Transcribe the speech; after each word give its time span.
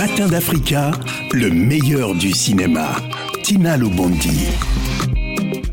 Matin 0.00 0.28
d'Africa, 0.28 0.92
le 1.30 1.50
meilleur 1.50 2.14
du 2.14 2.32
cinéma. 2.32 2.96
Tina 3.42 3.76
Lobondi. 3.76 4.46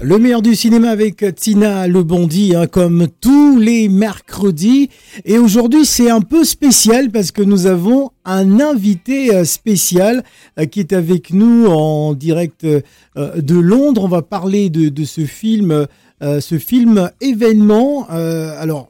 Le 0.02 0.20
meilleur 0.20 0.42
du 0.42 0.54
cinéma 0.54 0.90
avec 0.90 1.24
Tina 1.34 1.88
Lebondi, 1.88 2.54
hein, 2.54 2.68
comme 2.68 3.08
tous 3.22 3.58
les 3.58 3.88
mercredis. 3.88 4.90
Et 5.24 5.38
aujourd'hui, 5.38 5.86
c'est 5.86 6.10
un 6.10 6.20
peu 6.20 6.44
spécial 6.44 7.10
parce 7.10 7.32
que 7.32 7.42
nous 7.42 7.68
avons 7.68 8.10
un 8.26 8.60
invité 8.60 9.34
euh, 9.34 9.46
spécial 9.46 10.26
euh, 10.60 10.66
qui 10.66 10.82
est 10.82 10.92
avec 10.92 11.32
nous 11.32 11.68
en 11.68 12.14
direct 12.14 12.66
euh, 12.66 12.82
de 13.16 13.56
Londres. 13.58 14.04
On 14.04 14.10
va 14.10 14.24
parler 14.24 14.70
de, 14.70 14.90
de 14.90 15.06
ce 15.06 15.24
film, 15.26 15.88
ce 16.22 16.60
film 16.60 17.12
événement. 17.22 18.08
Alors, 18.10 18.90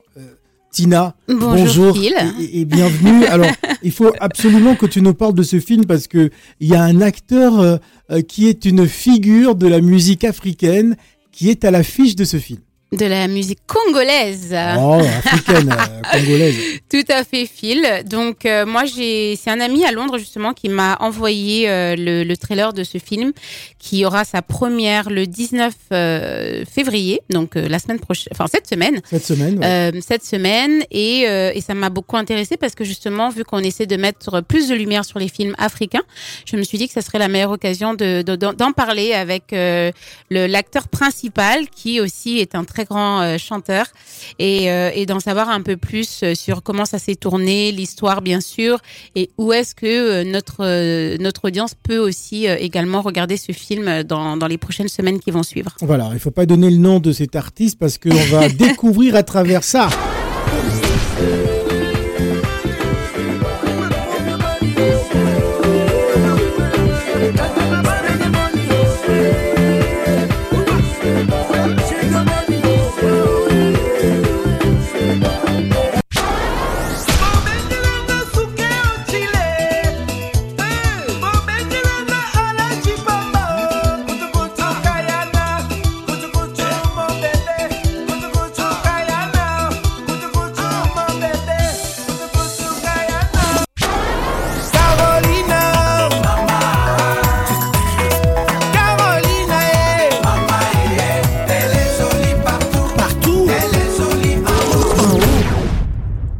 Tina, 0.71 1.15
Bonjour, 1.27 1.97
et 2.39 2.65
bienvenue. 2.65 3.25
Alors, 3.29 3.49
il 3.81 3.91
faut 3.91 4.11
absolument 4.19 4.75
que 4.75 4.85
tu 4.85 5.01
nous 5.01 5.13
parles 5.13 5.33
de 5.33 5.43
ce 5.43 5.59
film 5.59 5.85
parce 5.85 6.07
que 6.07 6.29
il 6.59 6.67
y 6.67 6.75
a 6.75 6.83
un 6.83 7.01
acteur 7.01 7.59
euh, 7.59 7.77
euh, 8.11 8.21
qui 8.21 8.47
est 8.47 8.65
une 8.65 8.87
figure 8.87 9.55
de 9.55 9.67
la 9.67 9.81
musique 9.81 10.23
africaine 10.23 10.95
qui 11.31 11.49
est 11.49 11.65
à 11.65 11.71
l'affiche 11.71 12.15
de 12.15 12.25
ce 12.25 12.37
film. 12.37 12.59
De 12.93 13.05
la 13.05 13.27
musique 13.27 13.59
congolaise. 13.67 14.55
Oh, 14.79 14.93
africaine, 15.01 15.75
euh, 15.77 16.01
congolaise. 16.19 16.55
Tout 16.89 17.03
à 17.09 17.25
fait, 17.25 17.45
Phil. 17.45 17.85
Donc, 18.05 18.45
euh, 18.45 18.65
moi, 18.65 18.85
j'ai, 18.85 19.35
c'est 19.35 19.49
un 19.49 19.59
ami 19.59 19.83
à 19.83 19.91
Londres, 19.91 20.17
justement, 20.17 20.53
qui 20.53 20.69
m'a 20.69 20.95
envoyé 21.01 21.69
euh, 21.69 21.95
le, 21.97 22.23
le 22.23 22.37
trailer 22.37 22.71
de 22.71 22.85
ce 22.85 22.97
film, 22.97 23.33
qui 23.77 24.05
aura 24.05 24.23
sa 24.23 24.41
première 24.41 25.09
le 25.09 25.27
19 25.27 25.73
euh, 25.91 26.63
février, 26.65 27.19
donc 27.29 27.57
euh, 27.57 27.67
la 27.67 27.79
semaine 27.79 27.99
prochaine, 27.99 28.29
enfin, 28.31 28.45
cette 28.49 28.67
semaine. 28.67 29.01
Cette 29.09 29.25
semaine. 29.25 29.59
ouais. 29.59 29.65
Euh, 29.65 29.91
cette 30.01 30.23
semaine 30.23 30.81
et, 30.89 31.25
euh, 31.27 31.51
et 31.53 31.59
ça 31.61 31.73
m'a 31.73 31.89
beaucoup 31.89 32.15
intéressé 32.17 32.55
parce 32.57 32.73
que 32.75 32.83
justement 32.85 33.29
vu 33.29 33.43
qu'on 33.43 33.59
essaie 33.59 33.85
de 33.85 33.95
mettre 33.97 34.41
plus 34.41 34.69
de 34.69 34.75
lumière 34.75 35.03
sur 35.05 35.19
les 35.19 35.27
films 35.27 35.55
africains 35.57 36.03
je 36.45 36.55
me 36.57 36.63
suis 36.63 36.77
dit 36.77 36.87
que 36.87 36.93
ça 36.93 37.01
serait 37.01 37.19
la 37.19 37.27
meilleure 37.27 37.51
occasion 37.51 37.93
de 37.93 38.21
de- 38.21 38.35
d'en 38.35 38.71
parler 38.71 39.13
avec 39.13 39.53
euh, 39.53 39.91
le 40.29 40.47
l'acteur 40.47 40.87
principal 40.87 41.69
qui 41.69 41.99
aussi 42.01 42.39
est 42.39 42.55
un 42.55 42.63
très 42.63 42.76
grand 42.83 43.21
euh, 43.21 43.37
chanteur 43.37 43.85
et, 44.39 44.71
euh, 44.71 44.91
et 44.93 45.05
d'en 45.05 45.19
savoir 45.19 45.49
un 45.49 45.61
peu 45.61 45.77
plus 45.77 46.21
euh, 46.23 46.35
sur 46.35 46.63
comment 46.63 46.85
ça 46.85 46.99
s'est 46.99 47.15
tourné 47.15 47.71
l'histoire 47.71 48.21
bien 48.21 48.41
sûr 48.41 48.79
et 49.15 49.29
où 49.37 49.53
est-ce 49.53 49.75
que 49.75 50.23
notre 50.23 51.17
notre 51.17 51.47
audience 51.47 51.73
peut 51.75 51.97
aussi 51.97 52.45
également 52.45 53.01
regarder 53.01 53.37
ce 53.37 53.51
film 53.51 54.03
dans 54.03 54.37
dans 54.37 54.47
les 54.47 54.57
prochaines 54.57 54.87
semaines 54.87 55.19
qui 55.19 55.31
vont 55.31 55.43
suivre 55.43 55.71
Voilà, 55.81 56.09
il 56.13 56.19
faut 56.19 56.31
pas 56.31 56.45
donner 56.45 56.69
le 56.69 56.77
nom 56.77 56.99
de 56.99 57.11
cet 57.11 57.35
artiste 57.35 57.77
parce 57.79 57.97
qu'on 57.97 58.09
va 58.31 58.49
découvrir 58.67 59.15
à 59.15 59.23
travers 59.23 59.63
ça. 59.63 59.89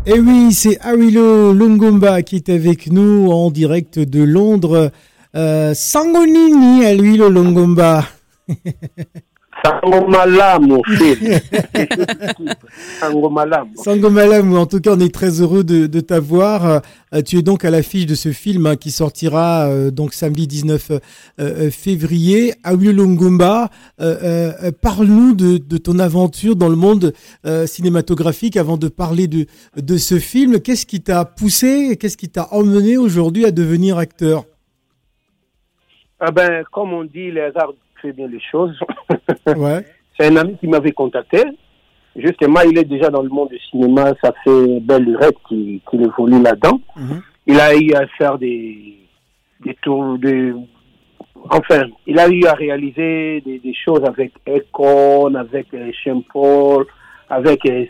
Et 0.10 0.22
oui, 0.22 0.54
c'est 0.54 0.80
Awilo 0.80 1.52
Longomba 1.52 2.22
qui 2.22 2.38
est 2.38 2.48
avec 2.48 2.90
nous 2.90 3.30
en 3.30 3.52
direct 3.52 4.00
de 4.00 4.24
Londres. 4.24 4.90
Euh, 5.36 5.74
Sangonini, 5.74 6.86
Awilo 6.86 7.28
Longomba. 7.28 8.06
Sango 9.66 10.08
malamu. 10.08 10.82
Sango 13.00 13.30
malamu. 13.30 13.72
Sangomalam, 13.76 14.54
en 14.54 14.66
tout 14.66 14.80
cas, 14.80 14.96
on 14.96 15.00
est 15.00 15.14
très 15.14 15.42
heureux 15.42 15.64
de, 15.64 15.88
de 15.88 16.00
t'avoir. 16.00 16.82
Euh, 17.14 17.22
tu 17.26 17.38
es 17.38 17.42
donc 17.42 17.66
à 17.66 17.72
l'affiche 17.72 18.06
de 18.06 18.16
ce 18.16 18.32
film 18.32 18.66
hein, 18.66 18.76
qui 18.76 18.92
sortira 18.92 19.68
euh, 19.68 19.92
donc 19.92 20.14
samedi 20.14 20.48
19 20.48 20.92
euh, 21.40 21.72
février. 21.72 22.54
Euh, 22.66 24.72
parle-nous 24.82 25.34
de, 25.34 25.58
de 25.58 25.78
ton 25.78 26.00
aventure 26.00 26.56
dans 26.56 26.70
le 26.70 26.76
monde 26.76 27.14
cinématographique 27.66 28.58
avant 28.58 28.78
de 28.78 28.88
parler 28.88 29.28
de, 29.28 29.46
de 29.76 29.98
ce 29.98 30.20
film. 30.20 30.60
Qu'est-ce 30.60 30.86
qui 30.86 31.02
t'a 31.02 31.26
poussé, 31.26 31.98
qu'est-ce 31.98 32.18
qui 32.18 32.30
t'a 32.30 32.48
emmené 32.52 32.98
aujourd'hui 32.98 33.46
à 33.46 33.52
devenir 33.52 33.98
acteur? 33.98 34.44
Ah 36.20 36.32
ben, 36.32 36.64
comme 36.72 36.94
on 36.94 37.04
dit, 37.04 37.32
les 37.32 37.42
hasards 37.42 37.74
fait 38.02 38.14
bien 38.14 38.28
les 38.28 38.40
choses. 38.52 38.78
Ouais. 39.56 39.86
C'est 40.20 40.28
un 40.28 40.36
ami 40.38 40.58
qui 40.58 40.68
m'avait 40.68 40.92
contacté. 40.92 41.44
Justement, 42.16 42.62
il 42.62 42.78
est 42.78 42.84
déjà 42.86 43.10
dans 43.10 43.22
le 43.22 43.30
monde 43.30 43.50
du 43.50 43.60
cinéma. 43.70 44.14
Ça 44.24 44.34
fait 44.44 44.80
belle 44.82 45.04
lurette 45.04 45.36
qu'il 45.48 45.80
qu'il 45.90 46.02
évolue 46.04 46.42
là-dedans. 46.42 46.80
Mhm. 46.96 47.22
Il 47.46 47.60
a 47.60 47.76
eu 47.76 47.94
à 47.94 48.06
faire 48.18 48.38
des, 48.38 48.98
des 49.64 49.76
tours 49.76 50.18
de... 50.18 50.56
Enfin, 51.52 51.84
il 52.08 52.20
a 52.20 52.28
eu 52.28 52.44
à 52.46 52.54
réaliser 52.54 53.42
des, 53.42 53.60
des 53.60 53.74
choses 53.74 54.04
avec 54.04 54.34
Econ, 54.48 55.34
avec 55.36 55.68
euh, 55.74 55.92
Sean 56.04 56.22
Paul, 56.34 56.86
avec 57.30 57.64
euh, 57.68 57.86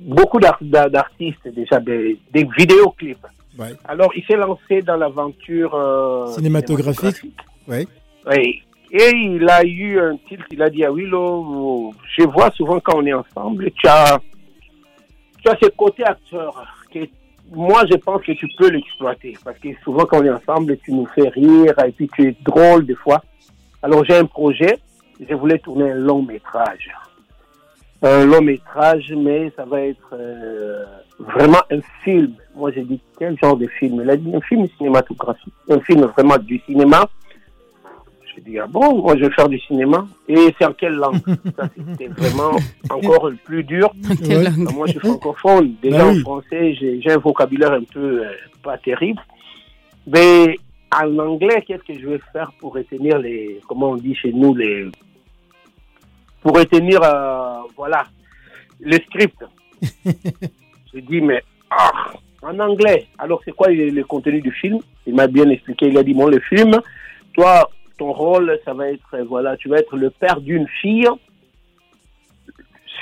beaucoup 0.00 0.40
d'ar- 0.40 0.58
d'ar- 0.60 0.90
d'artistes 0.90 1.46
déjà, 1.54 1.78
des, 1.80 2.18
des 2.32 2.46
vidéoclips. 2.58 3.24
Ouais. 3.58 3.68
Alors, 3.84 4.10
il 4.16 4.24
s'est 4.24 4.36
lancé 4.36 4.82
dans 4.82 4.96
l'aventure 4.96 5.74
euh, 5.74 6.26
Cinématographique. 6.26 7.22
Ouais. 7.68 7.86
Oui. 8.26 8.62
Et 8.94 9.10
il 9.14 9.48
a 9.48 9.64
eu 9.64 9.98
un 9.98 10.18
titre, 10.28 10.44
il 10.50 10.62
a 10.62 10.68
dit 10.68 10.84
à 10.84 10.92
Willow, 10.92 11.94
je 12.14 12.24
vois 12.24 12.50
souvent 12.50 12.78
quand 12.78 12.98
on 12.98 13.06
est 13.06 13.14
ensemble, 13.14 13.70
tu 13.70 13.88
as, 13.88 14.20
tu 15.42 15.48
as 15.48 15.56
ce 15.62 15.70
côté 15.70 16.04
acteur 16.04 16.62
que 16.92 16.98
moi 17.50 17.84
je 17.90 17.96
pense 17.96 18.20
que 18.20 18.32
tu 18.32 18.46
peux 18.58 18.68
l'exploiter 18.68 19.34
parce 19.42 19.58
que 19.58 19.68
souvent 19.82 20.04
quand 20.04 20.20
on 20.20 20.24
est 20.24 20.30
ensemble, 20.30 20.76
tu 20.84 20.92
nous 20.92 21.06
fais 21.06 21.26
rire 21.30 21.72
et 21.86 21.92
puis 21.92 22.06
tu 22.08 22.28
es 22.28 22.36
drôle 22.42 22.84
des 22.84 22.94
fois. 22.94 23.22
Alors 23.82 24.04
j'ai 24.04 24.16
un 24.16 24.26
projet, 24.26 24.78
je 25.26 25.34
voulais 25.34 25.58
tourner 25.58 25.92
un 25.92 25.94
long 25.94 26.22
métrage. 26.22 26.90
Un 28.02 28.26
long 28.26 28.42
métrage, 28.42 29.10
mais 29.16 29.50
ça 29.56 29.64
va 29.64 29.80
être 29.80 30.12
euh, 30.12 30.84
vraiment 31.18 31.62
un 31.70 31.80
film. 32.04 32.34
Moi 32.54 32.70
j'ai 32.72 32.82
dit 32.82 33.00
quel 33.18 33.38
genre 33.38 33.56
de 33.56 33.68
film? 33.68 34.02
Il 34.02 34.10
a 34.10 34.16
dit 34.18 34.36
un 34.36 34.40
film 34.42 34.66
cinématographique, 34.76 35.54
un 35.70 35.80
film 35.80 36.02
vraiment 36.02 36.36
du 36.36 36.60
cinéma. 36.66 37.08
Je 38.34 38.40
dis, 38.42 38.58
ah 38.58 38.66
bon, 38.66 39.02
moi 39.02 39.16
je 39.16 39.24
vais 39.26 39.32
faire 39.34 39.48
du 39.48 39.58
cinéma. 39.60 40.06
Et 40.28 40.54
c'est 40.58 40.64
en 40.64 40.72
quelle 40.72 40.94
langue? 40.94 41.20
Ça, 41.56 41.68
c'était 41.76 42.08
vraiment 42.08 42.56
encore 42.90 43.28
le 43.28 43.36
plus 43.36 43.62
dur. 43.64 43.92
Ouais. 44.26 44.48
Moi, 44.56 44.86
je 44.86 44.92
suis 44.92 45.00
francophone. 45.00 45.74
Déjà 45.82 45.98
Bah 45.98 46.06
en 46.06 46.12
oui. 46.14 46.20
français, 46.20 46.74
j'ai 46.74 47.00
j'ai 47.02 47.10
un 47.12 47.18
vocabulaire 47.18 47.72
un 47.72 47.84
peu 47.84 48.24
euh, 48.24 48.30
pas 48.62 48.78
terrible. 48.78 49.20
Mais 50.06 50.56
en 50.90 51.18
anglais, 51.18 51.62
qu'est-ce 51.66 51.82
que 51.84 51.98
je 51.98 52.06
vais 52.08 52.20
faire 52.32 52.50
pour 52.58 52.74
retenir 52.74 53.18
les, 53.18 53.60
comment 53.68 53.90
on 53.90 53.96
dit 53.96 54.14
chez 54.14 54.32
nous, 54.32 54.54
les, 54.54 54.86
pour 56.42 56.56
retenir, 56.56 57.00
euh, 57.02 57.60
voilà, 57.76 58.04
le 58.80 58.96
script? 58.96 59.44
je 60.04 60.98
dis, 61.00 61.20
mais, 61.20 61.42
ah, 61.70 62.12
en 62.42 62.58
anglais. 62.58 63.06
Alors, 63.18 63.40
c'est 63.44 63.52
quoi 63.52 63.68
le, 63.68 63.90
le 63.90 64.04
contenu 64.04 64.40
du 64.40 64.50
film? 64.52 64.78
Il 65.06 65.14
m'a 65.14 65.26
bien 65.26 65.48
expliqué. 65.50 65.88
Il 65.88 65.98
a 65.98 66.02
dit, 66.02 66.14
bon, 66.14 66.28
le 66.28 66.40
film, 66.40 66.72
toi, 67.34 67.68
ton 67.96 68.12
rôle, 68.12 68.58
ça 68.64 68.74
va 68.74 68.88
être, 68.88 69.18
voilà, 69.28 69.56
tu 69.56 69.68
vas 69.68 69.78
être 69.78 69.96
le 69.96 70.10
père 70.10 70.40
d'une 70.40 70.68
fille. 70.80 71.08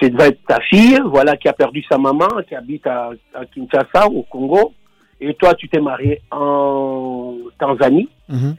C'est 0.00 0.12
va 0.14 0.28
être 0.28 0.44
ta 0.46 0.60
fille, 0.60 1.00
voilà, 1.04 1.37
qui 1.37 1.48
a 1.48 1.52
perdu 1.52 1.84
sa 1.88 1.98
maman, 1.98 2.28
qui 2.48 2.54
habite 2.54 2.87
à, 2.87 3.10
à 3.34 3.44
Kinshasa, 3.44 4.06
au 4.08 4.22
Congo. 4.22 4.72
Et 5.20 5.34
toi, 5.34 5.54
tu 5.54 5.69
t'es 5.69 5.81
marié 5.81 6.22
en 6.31 7.37
Tanzanie. 7.58 8.08
Mhm. 8.28 8.56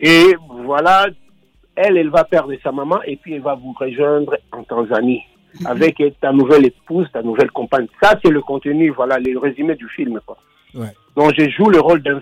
Et 0.00 0.34
voilà, 0.64 1.06
elle, 1.76 1.96
elle 1.96 2.10
va 2.10 2.24
perdre 2.24 2.52
sa 2.62 2.72
maman 2.72 3.00
et 3.04 3.16
puis 3.16 3.34
elle 3.34 3.42
va 3.42 3.54
vous 3.54 3.72
rejoindre 3.78 4.36
en 4.50 4.64
Tanzanie 4.64 5.22
avec 5.64 6.02
ta 6.20 6.32
nouvelle 6.32 6.66
épouse, 6.66 7.06
ta 7.12 7.22
nouvelle 7.22 7.50
compagne. 7.50 7.86
Ça, 8.02 8.18
c'est 8.22 8.30
le 8.30 8.40
contenu, 8.40 8.90
voilà, 8.90 9.18
le 9.18 9.38
résumé 9.38 9.74
du 9.74 9.88
film. 9.88 10.18
Quoi. 10.26 10.38
Ouais. 10.74 10.92
Donc, 11.16 11.34
je 11.36 11.48
joue 11.50 11.68
le 11.68 11.80
rôle 11.80 12.02
d'un 12.02 12.20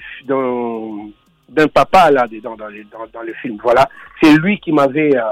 d'un 1.51 1.67
papa 1.69 2.11
là 2.11 2.27
dedans 2.27 2.57
dans, 2.57 2.69
les- 2.69 2.85
dans, 2.85 3.07
dans 3.13 3.23
le 3.23 3.35
film. 3.35 3.59
Voilà, 3.63 3.89
c'est 4.23 4.33
lui 4.39 4.59
qui 4.61 4.73
m'avait 4.73 5.15
euh, 5.17 5.23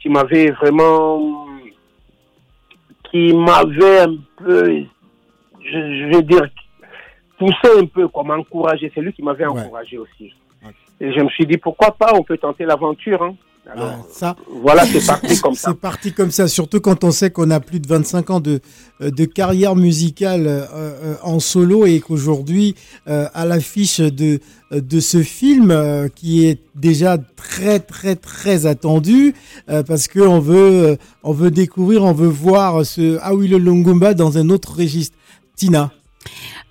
qui 0.00 0.08
m'avait 0.08 0.50
vraiment 0.52 1.46
qui 3.10 3.32
m'avait 3.32 4.00
un 4.00 4.16
peu, 4.36 4.82
je, 5.62 5.70
je 5.70 6.04
vais 6.16 6.22
dire, 6.22 6.42
poussé 7.38 7.68
un 7.80 7.86
peu, 7.86 8.08
m'a 8.24 8.36
encouragé. 8.36 8.90
C'est 8.94 9.00
lui 9.00 9.12
qui 9.12 9.22
m'avait 9.22 9.46
Ouais. 9.46 9.60
encouragé 9.60 9.98
aussi. 9.98 10.34
Et 11.00 11.12
je 11.12 11.20
me 11.20 11.28
suis 11.28 11.46
dit, 11.46 11.56
pourquoi 11.56 11.92
pas, 11.96 12.12
on 12.14 12.22
peut 12.22 12.38
tenter 12.38 12.64
l'aventure. 12.64 13.22
Hein. 13.22 13.34
Alors, 13.72 13.92
Ah, 13.98 14.02
ça, 14.12 14.36
voilà, 14.60 14.84
c'est 14.84 15.04
parti 15.06 15.40
comme 15.40 15.54
ça. 15.62 15.70
C'est 15.70 15.80
parti 15.80 16.12
comme 16.12 16.30
ça, 16.30 16.48
surtout 16.48 16.80
quand 16.80 17.02
on 17.02 17.10
sait 17.10 17.30
qu'on 17.30 17.50
a 17.50 17.60
plus 17.60 17.80
de 17.80 17.88
25 17.88 18.28
ans 18.30 18.40
de, 18.40 18.60
euh, 19.00 19.10
de 19.10 19.24
carrière 19.24 19.74
musicale 19.74 20.46
euh, 20.46 20.66
euh, 20.74 21.14
en 21.22 21.40
solo 21.40 21.86
et 21.86 21.98
qu'aujourd'hui, 22.00 22.74
euh, 23.08 23.26
à 23.32 23.46
l'affiche 23.46 24.00
de, 24.00 24.38
de 24.70 25.00
ce 25.00 25.22
film 25.22 25.70
euh, 25.70 26.08
qui 26.14 26.44
est 26.46 26.60
déjà 26.74 27.16
très 27.36 27.80
très 27.80 28.16
très 28.16 28.66
attendu 28.66 29.34
euh, 29.70 29.82
parce 29.82 30.08
que 30.08 30.20
on 30.20 30.40
veut 30.40 30.98
on 31.22 31.32
veut 31.32 31.50
découvrir, 31.50 32.02
on 32.04 32.12
veut 32.12 32.28
voir 32.28 32.84
ce 32.84 33.18
Awilo 33.22 33.58
Longomba 33.58 34.12
dans 34.12 34.36
un 34.36 34.50
autre 34.50 34.76
registre. 34.76 35.16
Tina, 35.56 35.90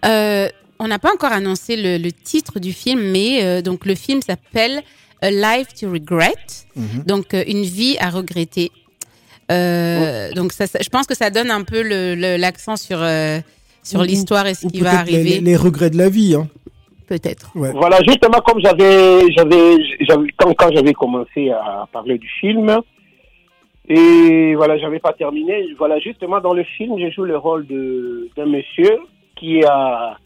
Euh, 0.06 0.48
on 0.84 0.88
n'a 0.88 1.00
pas 1.00 1.12
encore 1.14 1.32
annoncé 1.32 1.72
le, 1.86 1.98
le 1.98 2.12
titre 2.12 2.60
du 2.60 2.74
film, 2.74 3.02
mais 3.16 3.32
euh, 3.44 3.62
donc 3.62 3.86
le 3.86 3.96
film 3.96 4.20
s'appelle 4.22 4.82
A 5.22 5.32
Life 5.32 5.70
to 5.80 5.86
Regret, 5.98 6.34
Mhm. 6.76 7.04
donc 7.12 7.34
euh, 7.34 7.44
une 7.48 7.64
vie 7.78 7.96
à 8.00 8.10
regretter. 8.10 8.70
Euh, 9.52 10.32
Donc 10.34 10.52
ça, 10.54 10.68
ça- 10.68 10.80
je 10.82 10.90
pense 10.90 11.06
que 11.06 11.16
ça 11.16 11.30
donne 11.30 11.52
un 11.52 11.64
peu 11.64 11.82
l'accent 12.38 12.76
sur 12.76 13.00
euh, 13.02 13.40
sur 13.84 14.02
l'histoire 14.04 14.46
et 14.48 14.54
ce 14.54 14.66
ou 14.66 14.70
qui 14.70 14.80
va 14.80 15.00
arriver, 15.00 15.24
les- 15.24 15.40
les 15.42 15.56
regrets 15.58 15.90
de 15.90 15.98
la 15.98 16.10
vie. 16.10 16.36
Hein. 16.36 16.48
peut-être. 17.14 17.52
Ouais. 17.56 17.72
Voilà, 17.74 17.98
justement, 18.08 18.40
comme 18.48 18.60
j'avais, 18.66 19.30
j'avais, 19.36 19.76
j'avais, 20.08 20.28
quand, 20.38 20.52
quand 20.60 20.70
j'avais 20.74 20.94
commencé 20.94 21.42
à 21.52 21.86
parler 21.92 22.18
du 22.18 22.30
film, 22.40 22.68
et 23.90 24.56
voilà, 24.56 24.78
j'avais 24.78 25.00
pas 25.00 25.14
terminé. 25.14 25.68
Voilà, 25.78 26.00
justement, 26.00 26.40
dans 26.40 26.54
le 26.54 26.64
film, 26.64 26.94
je 26.98 27.12
joue 27.12 27.26
le 27.26 27.38
rôle 27.38 27.68
de, 27.68 28.30
d'un 28.36 28.46
monsieur 28.46 28.98
qui 29.38 29.64
a, 29.66 30.18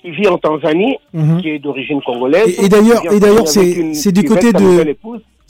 qui 0.00 0.10
vit 0.10 0.28
en 0.28 0.38
Tanzanie, 0.38 0.96
Mhm. 1.12 1.40
qui 1.40 1.48
est 1.50 1.58
d'origine 1.58 2.00
congolaise. 2.02 2.48
Et- 2.60 2.64
et 2.66 2.68
d'ailleurs- 2.68 3.02
et 3.12 3.46
c'est- 3.46 3.72
une- 3.72 3.94
c'est 3.94 4.12
du 4.12 4.24
côté 4.24 4.52
de-. 4.52 4.96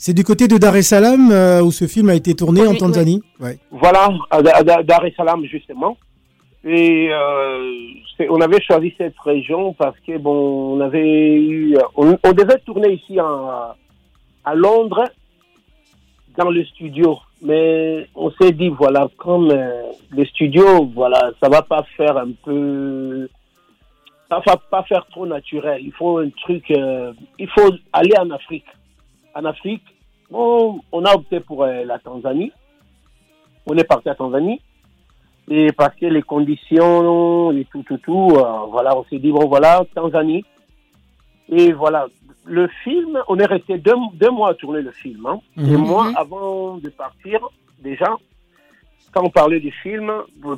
C'est 0.01 0.13
du 0.13 0.23
côté 0.23 0.47
de 0.47 0.57
Dar 0.57 0.75
es 0.77 0.81
Salaam 0.81 1.29
euh, 1.31 1.61
où 1.61 1.71
ce 1.71 1.85
film 1.85 2.07
a 2.09 2.15
été 2.15 2.33
tourné 2.33 2.65
en 2.65 2.71
Oui, 2.71 2.77
Tanzanie. 2.77 3.21
Ouais. 3.39 3.57
Voilà, 3.69 4.09
à, 4.31 4.37
à- 4.37 4.77
à 4.79 4.83
Dar 4.83 5.05
es 5.05 5.13
Salaam, 5.17 5.43
justement. 5.45 5.97
Et 6.63 7.09
euh, 7.11 7.71
c'est- 8.17 8.29
on 8.29 8.39
avait 8.41 8.61
choisi 8.61 8.93
cette 8.97 9.19
région 9.23 9.73
parce 9.73 9.97
que, 10.05 10.17
bon, 10.17 10.77
on 10.77 10.79
avait 10.81 11.35
eu. 11.35 11.77
On, 11.97 12.17
on 12.23 12.31
devait 12.31 12.59
tourner 12.65 12.93
ici 12.93 13.19
en- 13.19 13.73
à 14.45 14.55
Londres, 14.55 15.03
dans 16.37 16.49
le 16.49 16.63
studio. 16.65 17.17
Mais 17.41 18.05
on 18.15 18.31
s'est 18.31 18.51
dit, 18.51 18.69
voilà, 18.69 19.07
comme 19.17 19.51
euh, 19.51 19.81
le 20.11 20.25
studio, 20.25 20.89
voilà, 20.95 21.31
ça 21.41 21.49
va 21.49 21.61
pas 21.61 21.85
faire 21.97 22.17
un 22.17 22.31
peu. 22.43 23.27
Ça 24.29 24.39
va 24.45 24.57
pas 24.57 24.83
faire 24.83 25.05
trop 25.07 25.25
naturel. 25.25 25.81
Il 25.83 25.91
faut 25.91 26.19
un 26.19 26.29
truc. 26.29 26.69
euh, 26.71 27.13
il 27.39 27.47
faut 27.49 27.71
aller 27.93 28.15
en 28.19 28.29
Afrique. 28.29 28.65
En 29.33 29.43
Afrique, 29.45 29.83
bon, 30.29 30.81
on 30.91 31.03
a 31.05 31.13
opté 31.15 31.39
pour 31.39 31.63
euh, 31.63 31.83
la 31.85 31.99
Tanzanie 31.99 32.51
on 33.71 33.77
est 33.77 33.83
parti 33.83 34.09
à 34.09 34.15
Tanzanie. 34.15 34.59
Et 35.47 35.71
parce 35.71 35.95
que 35.95 36.07
les 36.07 36.21
conditions 36.23 37.51
et 37.51 37.65
tout, 37.65 37.83
tout, 37.83 37.97
tout, 37.99 38.29
euh, 38.35 38.65
voilà, 38.71 38.97
on 38.97 39.03
s'est 39.05 39.19
dit, 39.19 39.31
bon, 39.31 39.47
voilà, 39.47 39.83
Tanzanie. 39.93 40.43
Et 41.49 41.71
voilà, 41.71 42.07
le 42.45 42.67
film, 42.83 43.19
on 43.27 43.37
est 43.37 43.45
resté 43.45 43.77
deux, 43.77 43.93
deux 44.13 44.29
mois 44.31 44.49
à 44.49 44.53
tourner 44.55 44.81
le 44.81 44.91
film. 44.91 45.25
hein. 45.27 45.39
Et 45.57 45.61
Mhm. 45.77 45.77
moi, 45.77 46.11
avant 46.15 46.77
de 46.77 46.89
partir, 46.89 47.39
déjà, 47.79 48.15
quand 49.13 49.23
on 49.23 49.29
parlait 49.29 49.59
du 49.59 49.71
film, 49.71 50.11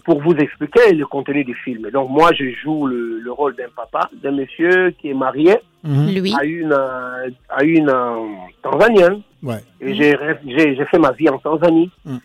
pour 0.06 0.22
vous 0.22 0.34
expliquer 0.36 0.94
le 0.94 1.06
contenu 1.06 1.44
du 1.44 1.56
film. 1.56 1.90
Donc, 1.92 2.10
moi, 2.10 2.32
je 2.38 2.52
joue 2.64 2.86
le, 2.88 3.20
le 3.20 3.32
rôle 3.32 3.56
d'un 3.56 3.70
papa, 3.76 4.10
d'un 4.22 4.32
monsieur 4.32 4.92
qui 4.92 5.10
est 5.10 5.14
marié 5.14 5.58
Mhm. 5.84 6.10
Lui, 6.14 6.34
à 6.40 6.44
une, 6.46 6.74
euh, 6.74 7.30
à 7.50 7.64
une 7.64 7.90
euh, 7.90 8.28
Tanzanienne. 8.62 9.22
Ouais. 9.42 9.64
Et 9.80 9.96
j'ai 9.96 10.12
re- 10.14 10.38
j'ai 10.46 10.86
fait 10.86 11.00
ma 11.00 11.12
vie 11.14 11.28
en 11.28 11.40
Tanzanie. 11.40 11.90
Mm. 12.06 12.18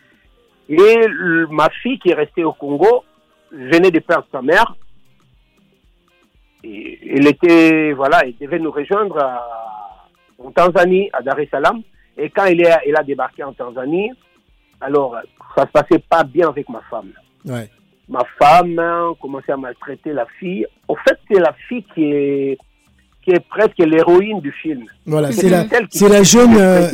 Et 0.69 1.07
le- 1.07 1.47
ma 1.47 1.67
fille 1.81 1.97
qui 1.97 2.09
est 2.11 2.13
restée 2.13 2.43
au 2.43 2.53
Congo 2.53 3.03
venait 3.51 3.89
de 3.89 3.97
perdre 3.97 4.27
sa 4.31 4.43
mère. 4.43 4.75
Et 6.63 6.99
elle 7.15 7.27
était, 7.27 7.93
voilà, 7.93 8.21
elle 8.25 8.35
devait 8.39 8.59
nous 8.59 8.69
rejoindre 8.71 9.17
à- 9.17 10.07
en 10.37 10.51
Tanzanie, 10.51 11.09
à 11.13 11.21
Dar 11.23 11.39
es 11.39 11.47
Salaam. 11.49 11.81
Et 12.17 12.29
quand 12.29 12.45
elle, 12.45 12.61
est, 12.61 12.73
elle 12.85 12.95
a 12.97 13.03
débarqué 13.03 13.43
en 13.43 13.53
Tanzanie, 13.53 14.11
alors 14.81 15.15
ça 15.55 15.63
se 15.63 15.71
passait 15.71 16.03
pas 16.09 16.23
bien 16.23 16.49
avec 16.49 16.69
ma 16.69 16.81
femme. 16.89 17.11
Ouais. 17.45 17.69
Ma 18.09 18.23
femme 18.39 18.79
hein, 18.79 19.13
commençait 19.21 19.51
à 19.51 19.57
maltraiter 19.57 20.13
la 20.13 20.25
fille. 20.39 20.65
En 20.87 20.95
fait, 20.95 21.17
c'est 21.29 21.39
la 21.39 21.53
fille 21.67 21.83
qui 21.93 22.03
est, 22.05 22.57
qui 23.23 23.31
est 23.31 23.39
presque 23.49 23.79
l'héroïne 23.79 24.39
du 24.39 24.51
film. 24.51 24.85
Voilà, 25.05 25.31
C'est 25.31 25.49
la, 25.49 25.65
c'est 25.89 26.23
jeune, 26.23 26.55
euh, 26.57 26.89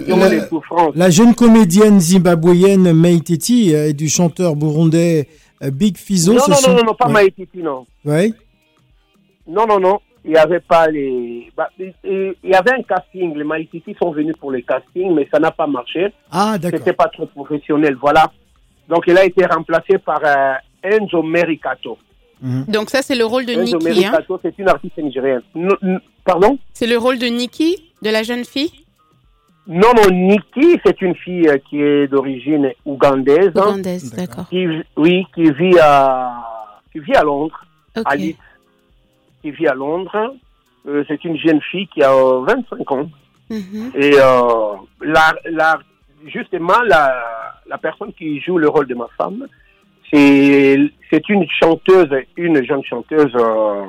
la, 0.96 1.10
jeune 1.12 1.36
comédienne 1.36 2.00
zimbabwéenne 2.00 2.94
Maïtiti 2.94 3.76
euh, 3.76 3.90
et 3.90 3.94
du 3.94 4.10
chanteur 4.10 4.56
burundais 4.56 5.28
euh, 5.62 5.70
Big 5.70 5.98
Fizzo. 5.98 6.34
Non, 6.34 6.40
non, 6.48 6.56
non, 6.68 6.76
non, 6.78 6.84
non, 6.86 6.94
pas 6.96 7.10
ouais. 7.10 7.34
Non. 7.56 7.86
Ouais. 8.06 8.34
Non, 9.48 9.68
non, 9.68 9.80
non. 9.80 10.00
Il 10.26 10.32
n'y 10.32 10.38
avait 10.38 10.62
pas 10.62 10.88
les. 10.88 11.52
bah, 11.58 11.70
il 11.78 11.94
y 12.44 12.54
avait 12.56 12.72
un 12.72 12.84
casting. 12.84 13.36
Les 13.38 13.44
Maïtiti 13.44 13.94
sont 14.02 14.12
venus 14.12 14.36
pour 14.40 14.52
le 14.52 14.62
casting, 14.62 15.14
mais 15.14 15.28
ça 15.32 15.40
n'a 15.40 15.52
pas 15.52 15.68
marché. 15.68 16.14
Ah, 16.32 16.58
d'accord. 16.58 16.80
C'était 16.80 16.94
pas 16.94 17.08
trop 17.10 17.26
professionnel, 17.26 17.96
voilà. 18.00 18.32
Donc, 18.88 19.04
il 19.08 19.18
a 19.18 19.26
été 19.26 19.46
remplacé 19.46 19.98
par 19.98 20.22
euh, 20.26 20.54
Enzo 20.84 21.22
Mericato. 21.24 21.98
Mhm. 22.42 22.66
donc 22.68 22.90
ça 22.90 23.02
c'est 23.02 23.16
le 23.16 23.24
rôle 23.24 23.46
de 23.46 23.54
Enzo 23.54 23.78
Nikki, 23.78 23.88
hein. 24.06 24.12
Mericato, 24.12 24.38
c'est 24.44 24.58
une 24.60 24.68
artiste 24.68 24.98
nigérienne. 24.98 25.42
Pardon? 26.26 26.58
C'est 26.74 26.88
le 26.88 26.98
rôle 26.98 27.18
de 27.18 27.28
Nikki, 27.28 27.78
de 28.02 28.10
la 28.10 28.22
jeune 28.24 28.44
fille? 28.44 28.72
Non, 29.66 29.88
non, 29.96 30.10
Nikki, 30.12 30.78
c'est 30.86 31.02
une 31.02 31.16
fille 31.16 31.48
euh, 31.48 31.58
qui 31.70 31.82
est 31.82 32.08
d'origine 32.08 32.72
ougandaise. 32.86 33.52
hein, 33.56 33.62
Ougandaise, 33.62 34.12
D'accord. 34.14 34.46
d'accord. 34.46 34.50
qui, 34.50 34.68
oui, 34.98 35.26
qui 35.34 35.52
vit 35.54 35.78
à, 35.82 36.34
qui 36.92 37.00
vit 37.00 37.16
à 37.16 37.24
Londres. 37.24 37.64
À 38.04 38.14
Leeds, 38.18 38.36
qui 39.44 39.52
vit 39.52 39.68
à 39.68 39.76
Londres. 39.76 40.34
Euh, 40.88 41.04
c'est 41.08 41.24
une 41.26 41.38
jeune 41.38 41.62
fille 41.62 41.88
qui 41.88 42.02
a 42.02 42.12
euh, 42.12 42.42
25 42.48 42.92
ans. 42.92 43.10
Mhm. 43.50 43.92
Et 43.96 44.14
euh, 44.18 44.74
la, 45.02 45.36
la, 45.52 45.80
justement, 46.26 46.82
la, 46.86 47.24
la 47.68 47.78
personne 47.78 48.12
qui 48.14 48.40
joue 48.42 48.58
le 48.58 48.68
rôle 48.70 48.88
de 48.88 48.96
ma 48.96 49.08
femme, 49.18 49.46
c'est 50.12 50.78
c'est 51.12 51.30
une 51.30 51.46
chanteuse, 51.62 52.10
une 52.38 52.64
jeune 52.66 52.84
chanteuse, 52.84 53.32
euh, 53.36 53.84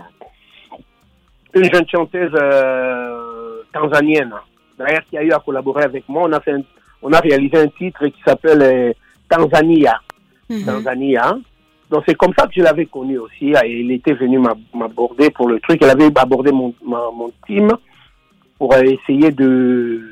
une 1.54 1.72
jeune 1.72 1.88
chanteuse 1.88 2.32
euh, 2.34 3.62
tanzanienne, 3.72 4.32
d'ailleurs 4.78 5.02
qui 5.08 5.16
a 5.18 5.22
eu 5.22 5.32
à 5.32 5.38
collaborer 5.38 5.84
avec 5.84 6.08
moi. 6.08 6.24
On 6.28 6.32
a 6.32 6.40
fait, 6.40 6.52
un- 6.52 6.62
on 7.02 7.12
a 7.12 7.20
réalisé 7.20 7.56
un 7.58 7.68
titre 7.68 8.06
qui 8.08 8.20
s'appelle 8.26 8.62
euh, 8.62 8.92
Tanzania. 9.28 10.00
Mhm. 10.50 10.64
Tanzania. 10.66 11.38
Donc 11.94 12.02
c'est 12.08 12.16
comme 12.16 12.32
ça 12.36 12.46
que 12.48 12.54
je 12.56 12.60
l'avais 12.62 12.86
connu 12.86 13.18
aussi. 13.18 13.52
Et 13.64 13.80
Il 13.82 13.92
était 13.92 14.14
venu 14.14 14.38
m'ab- 14.40 14.58
m'aborder 14.74 15.30
pour 15.30 15.48
le 15.48 15.60
truc. 15.60 15.78
Elle 15.80 15.90
avait 15.90 16.10
abordé 16.18 16.50
mon, 16.50 16.74
ma- 16.84 17.10
mon 17.14 17.30
team 17.46 17.68
pour 18.58 18.74
essayer 18.74 19.30
de, 19.30 20.02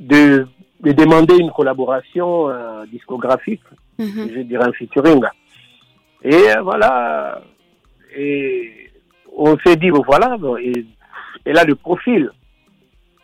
de, 0.00 0.46
de 0.82 0.92
demander 0.92 1.36
une 1.38 1.50
collaboration 1.52 2.48
euh, 2.50 2.84
discographique, 2.92 3.62
Mhm. 3.98 4.28
je 4.34 4.40
dirais 4.40 4.66
un 4.66 4.72
featuring. 4.72 5.22
Et 6.22 6.34
euh, 6.50 6.60
voilà. 6.62 7.40
Et 8.16 8.90
on 9.36 9.56
s'est 9.64 9.76
dit, 9.76 9.88
voilà, 9.90 10.36
et, 10.60 10.84
elle 11.46 11.58
a 11.58 11.64
le 11.64 11.76
profil. 11.76 12.30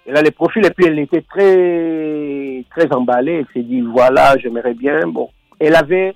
Elle 0.06 0.16
a 0.16 0.22
le 0.22 0.30
profil 0.30 0.64
et 0.64 0.70
puis 0.70 0.86
elle 0.86 0.98
était 0.98 1.22
très, 1.22 2.64
très 2.74 2.90
emballée. 2.94 3.36
Elle 3.40 3.46
s'est 3.52 3.68
dit, 3.68 3.80
voilà, 3.82 4.36
j'aimerais 4.38 4.74
bien. 4.74 4.98
Bon, 5.08 5.28
elle 5.58 5.74
avait 5.76 6.14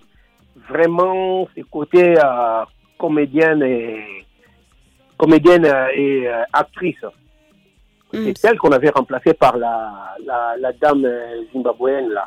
vraiment 0.68 1.46
ce 1.56 1.62
côté 1.62 2.14
euh, 2.18 2.64
comédienne 2.98 3.62
et 3.62 4.24
comédienne 5.16 5.64
et 5.94 6.28
euh, 6.28 6.42
actrice. 6.52 7.02
Mhm. 8.12 8.24
C'est 8.26 8.38
celle 8.38 8.58
qu'on 8.58 8.72
avait 8.72 8.90
remplacée 8.90 9.34
par 9.34 9.56
la, 9.56 10.14
la, 10.24 10.54
la 10.58 10.72
dame 10.72 11.04
euh, 11.04 11.42
zimbabwéenne 11.52 12.08
là. 12.10 12.26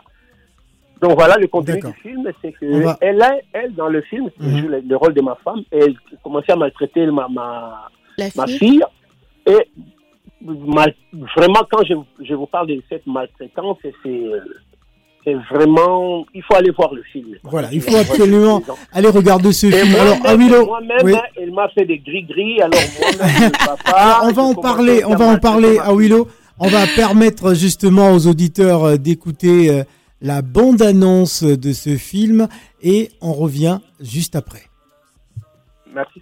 Donc 1.01 1.13
voilà 1.15 1.35
le 1.37 1.47
contenu 1.47 1.79
du 1.79 1.93
film, 2.01 2.27
c'est 2.41 2.51
que 2.53 2.83
va- 2.83 2.97
elle, 3.01 3.21
a- 3.21 3.37
elle 3.53 3.73
dans 3.75 3.87
le 3.87 4.01
film, 4.01 4.29
qui 4.31 4.41
Mhm. 4.43 4.57
joue 4.57 4.67
le, 4.67 4.79
le 4.81 4.95
rôle 4.97 5.13
de 5.13 5.21
ma 5.21 5.35
femme, 5.35 5.61
elle 5.71 5.95
commençait 6.23 6.53
à 6.53 6.55
maltraiter 6.55 7.05
ma, 7.07 7.27
ma, 7.27 7.87
La 8.17 8.25
ma 8.35 8.47
fille. 8.47 8.57
fille. 8.57 8.83
Et 9.45 9.69
mal- 10.41 10.95
vraiment, 11.35 11.61
quand 11.69 11.83
je, 11.85 11.93
je 12.23 12.33
vous 12.33 12.47
parle 12.47 12.67
de 12.67 12.81
cette 12.89 13.05
maltraitance, 13.05 13.77
c'est- 13.83 13.93
c'est 15.27 15.35
vraiment, 15.53 16.25
il 16.33 16.41
faut 16.41 16.55
aller 16.55 16.71
voir 16.71 16.93
le 16.93 17.03
film. 17.03 17.35
Voilà, 17.43 17.67
il 17.73 17.81
faut 17.81 17.97
absolument 17.97 18.61
aller 18.93 19.09
regarder 19.09 19.51
ce 19.51 19.69
film. 19.69 19.91
Moi 19.91 19.99
alors, 20.01 20.25
Amilo, 20.25 20.61
ah, 20.61 20.65
moi-même, 20.65 20.97
oui. 21.03 21.13
Hein, 21.15 21.51
m'a 21.51 21.67
fait 21.69 21.85
des 21.85 21.99
gris-gris. 21.99 22.61
Alors, 22.61 22.79
alors 23.85 24.21
on 24.23 24.31
va 24.31 24.41
en 24.41 24.53
parler, 24.55 25.03
on 25.03 25.15
va 25.15 25.25
en 25.25 25.37
parler, 25.37 25.79
à 25.79 25.93
Willow. 25.93 26.29
On 26.59 26.69
va 26.69 26.87
permettre 26.95 27.53
justement 27.53 28.13
aux 28.13 28.25
auditeurs 28.25 28.85
euh, 28.85 28.97
d'écouter 28.97 29.69
euh, 29.69 29.83
la 30.21 30.41
bande-annonce 30.41 31.43
de 31.43 31.73
ce 31.73 31.97
film 31.97 32.47
et 32.81 33.11
on 33.21 33.33
revient 33.33 33.79
juste 33.99 34.35
après. 34.35 34.63
Merci. 35.93 36.21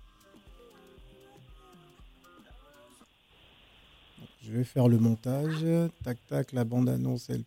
Je 4.43 4.51
vais 4.51 4.63
faire 4.63 4.87
le 4.87 4.97
montage. 4.97 5.63
Tac 6.03 6.17
tac, 6.27 6.51
la 6.53 6.63
bande 6.63 6.89
annonce 6.89 7.29
elle. 7.29 7.43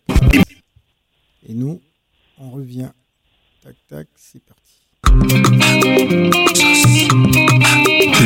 Et 1.46 1.54
nous, 1.54 1.80
on 2.38 2.50
revient. 2.50 2.90
Tac, 3.62 3.74
tac, 3.88 4.06
c'est 4.16 4.42
parti. 4.44 4.62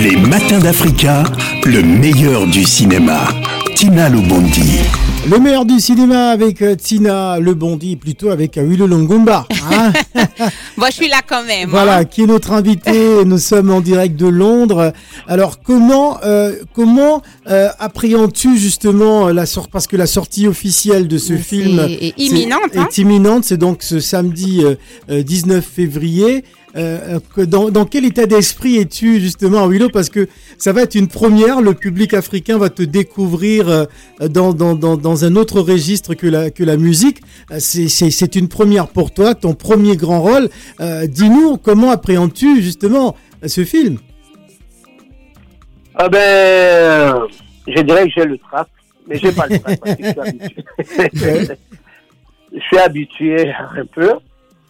Les 0.03 0.17
matins 0.17 0.59
d'Africa, 0.59 1.25
le 1.65 1.83
meilleur 1.83 2.47
du 2.47 2.65
cinéma. 2.65 3.29
Tina 3.83 4.09
Lobondi. 4.09 4.79
Le 5.29 5.41
meilleur 5.41 5.65
du 5.65 5.81
cinéma 5.81 6.29
avec 6.29 6.63
euh, 6.63 6.77
Tina 6.77 7.41
Le 7.41 7.53
Bondi, 7.53 7.97
plutôt 7.97 8.31
avec 8.31 8.57
euh, 8.57 8.63
Willow 8.63 8.87
Longomba. 8.87 9.45
hein. 9.73 9.93
Moi, 10.77 10.91
je 10.91 10.95
suis 10.95 11.09
là 11.09 11.17
quand 11.29 11.43
même. 11.45 11.69
Voilà, 11.69 11.97
hein. 11.97 12.05
qui 12.05 12.23
est 12.23 12.27
notre 12.27 12.53
invité. 12.53 13.25
Nous 13.25 13.39
sommes 13.39 13.73
en 13.73 13.81
direct 13.81 14.15
de 14.15 14.29
Londres. 14.29 14.93
Alors, 15.27 15.61
comment, 15.61 16.19
euh, 16.23 16.55
comment 16.73 17.23
euh, 17.51 17.71
appréhendes-tu 17.81 18.57
justement 18.57 19.31
la 19.31 19.47
sortie 19.47 19.71
Parce 19.73 19.89
que 19.89 19.97
la 19.97 20.07
sortie 20.07 20.47
officielle 20.47 21.09
de 21.09 21.19
ce 21.19 21.37
film 21.37 21.81
est 21.81 22.15
imminente, 22.19 22.61
c'est- 22.73 22.79
hein. 22.79 22.87
est 22.89 22.99
imminente. 22.99 23.43
C'est 23.43 23.57
donc 23.59 23.83
ce 23.83 23.99
samedi 23.99 24.61
euh, 24.63 24.77
euh, 25.11 25.25
19 25.25 25.65
février. 25.65 26.45
Euh, 26.75 27.21
que 27.35 27.43
dans, 27.43 27.71
dans 27.71 27.85
quel 27.85 28.05
état 28.07 28.27
d'esprit 28.27 28.79
es-tu 28.79 29.21
justement, 29.21 29.67
Willow? 29.67 29.91
Parce 29.91 30.09
que 30.09 30.29
ça 30.57 30.73
va 30.73 30.83
être 30.83 30.95
une 30.95 31.09
première. 31.09 31.61
Le 31.61 31.75
public 31.75 32.15
africain 32.15 32.57
va 32.57 32.71
te 32.71 32.83
découvrir 32.83 33.69
euh, 33.69 33.85
dans, 34.21 34.55
dans, 34.55 34.75
dans, 34.75 34.97
dans 34.97 35.25
un 35.25 35.37
autre 35.37 35.61
registre 35.61 36.15
que 36.15 36.27
la, 36.27 36.51
que 36.51 36.65
la 36.65 36.77
musique. 36.77 37.21
Euh, 37.51 37.59
C'est, 37.59 38.37
une 38.37 38.49
première 38.49 38.89
pour 38.89 39.13
toi, 39.13 39.35
ton 39.35 39.55
premier 39.55 39.97
grand 39.97 40.21
rôle. 40.23 40.49
Euh, 40.81 41.07
dis-nous 41.07 41.59
comment 41.59 41.91
appréhendes-tu 41.91 42.63
justement 42.63 43.17
ce 43.45 43.65
film? 43.65 43.99
Ah 45.95 46.09
ben, 46.09 47.27
je 47.67 47.81
dirais 47.83 48.07
que 48.07 48.13
j'ai 48.17 48.25
le 48.25 48.39
trac, 48.39 48.67
mais 49.07 49.19
j'ai 49.19 49.31
pas 49.31 49.47
le 49.47 49.59
trac 49.59 49.79
parce 49.79 49.97
que 49.97 50.05
je 50.05 50.11
suis 50.11 51.01
habitué. 51.01 51.55
je 52.55 52.61
suis 52.61 52.79
habitué 52.79 53.51
un 53.51 53.85
peu. 53.95 54.13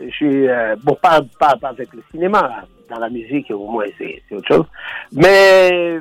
Je 0.01 0.11
suis, 0.11 0.49
euh, 0.49 0.77
bon, 0.83 0.97
pas, 1.01 1.21
pas, 1.39 1.57
pas 1.57 1.69
avec 1.69 1.93
le 1.93 2.03
cinéma, 2.11 2.65
dans 2.89 2.99
la 2.99 3.09
musique, 3.09 3.51
au 3.51 3.69
moins, 3.71 3.87
c'est 3.99 4.23
c'est 4.29 4.35
autre 4.35 4.49
chose. 4.49 4.67
Mais 5.13 5.99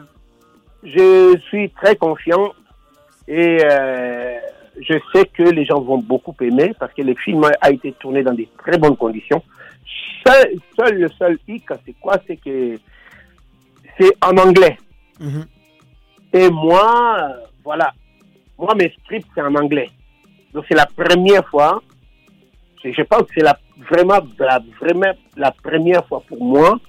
je 0.84 1.38
suis 1.48 1.70
très 1.72 1.96
confiant 1.96 2.54
et 3.28 3.60
euh, 3.64 4.40
je 4.80 4.96
sais 5.14 5.26
que 5.26 5.44
les 5.44 5.66
gens 5.66 5.82
vont 5.82 6.00
beaucoup 6.00 6.36
aimer 6.42 6.74
parce 6.80 6.94
que 6.94 7.02
le 7.02 7.16
film 7.16 7.46
a 7.62 7.72
été 7.72 7.92
tourné 7.94 8.24
dans 8.24 8.34
des 8.34 8.50
très 8.58 8.78
bonnes 8.78 8.98
conditions. 8.98 9.44
Seul, 10.26 10.56
seul 10.78 11.00
le 11.00 11.10
seul 11.10 11.38
hic, 11.48 11.66
c'est 11.86 11.96
quoi? 12.00 12.18
C'est 12.28 12.38
que 12.38 12.78
c'est 14.00 14.12
en 14.22 14.38
anglais. 14.38 14.78
Mhm. 15.20 15.46
Et 16.34 16.50
moi, 16.50 17.36
voilà, 17.64 17.94
moi, 18.58 18.74
mes 18.76 18.94
scripts, 19.04 19.28
c'est 19.36 19.42
en 19.42 19.56
anglais. 19.56 19.90
Donc, 20.54 20.66
c'est 20.68 20.76
la 20.76 20.86
première 20.86 21.48
fois, 21.48 21.82
je, 22.84 23.02
pense 23.04 23.22
que 23.24 23.34
c'est 23.36 23.44
la, 23.44 23.58
vraiment, 23.90 24.20
la, 24.40 24.62
vraiment 24.80 25.12
la 25.38 25.52
première 25.52 26.06
fois 26.08 26.24
pour 26.28 26.44
moi 26.44 26.80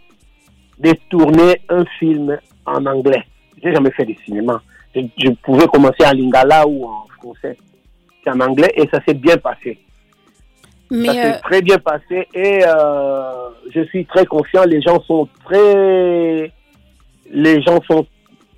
de 0.79 0.93
tourner 1.11 1.61
un 1.69 1.85
film 1.99 2.39
en 2.67 2.87
anglais. 2.87 3.25
J'ai 3.63 3.73
jamais 3.73 3.91
fait 3.93 4.05
de 4.05 4.15
cinéma. 4.25 4.61
Je, 4.95 5.01
je 5.19 5.31
pouvais 5.43 5.67
commencer 5.67 6.05
en 6.05 6.13
lingala 6.13 6.67
ou 6.67 6.85
en 6.85 7.07
français. 7.19 7.57
C'est 8.23 8.31
en 8.31 8.41
anglais 8.41 8.73
et 8.77 8.89
ça 8.93 9.01
s'est 9.07 9.15
bien 9.15 9.37
passé. 9.37 9.79
ça 10.91 11.13
s'est 11.13 11.35
euh, 11.35 11.39
très 11.43 11.63
bien 11.63 11.79
passé 11.79 12.27
et 12.35 12.61
euh, 12.67 13.49
je 13.75 13.83
suis 13.87 14.05
très 14.07 14.27
confiant. 14.27 14.65
Les 14.65 14.81
gens 14.81 15.01
sont 15.03 15.29
très, 15.45 16.53
les 17.31 17.63
gens 17.63 17.81
sont, 17.91 18.07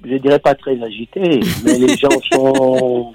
je 0.04 0.16
dirais 0.16 0.38
pas 0.38 0.54
très 0.54 0.82
agités, 0.82 1.40
mais 1.64 1.78
les 1.78 1.96
gens 1.96 2.20
sont, 2.32 3.14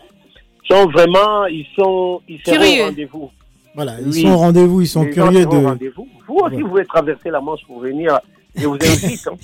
sont 0.69 0.85
vraiment, 0.89 1.45
ils 1.45 1.67
sont, 1.75 2.21
ils 2.27 2.41
Curieux. 2.41 2.83
au 2.83 2.85
rendez-vous. 2.85 3.31
Voilà, 3.75 3.99
ils 4.01 4.07
Oui. 4.07 4.21
sont 4.21 4.29
au 4.29 4.37
rendez-vous, 4.37 4.81
ils 4.81 4.87
sont 4.87 5.03
Les 5.03 5.11
curieux 5.11 5.45
de. 5.45 5.55
rendez-vous. 5.65 6.07
Vous 6.27 6.35
aussi, 6.35 6.55
Ouais. 6.55 6.61
vous 6.61 6.69
pouvez 6.69 6.85
traverser 6.85 7.29
la 7.29 7.39
Manche 7.39 7.61
pour 7.65 7.79
venir. 7.79 8.19
Je 8.55 8.65
vous 8.67 8.75
invite. 8.75 9.27
hein. 9.27 9.35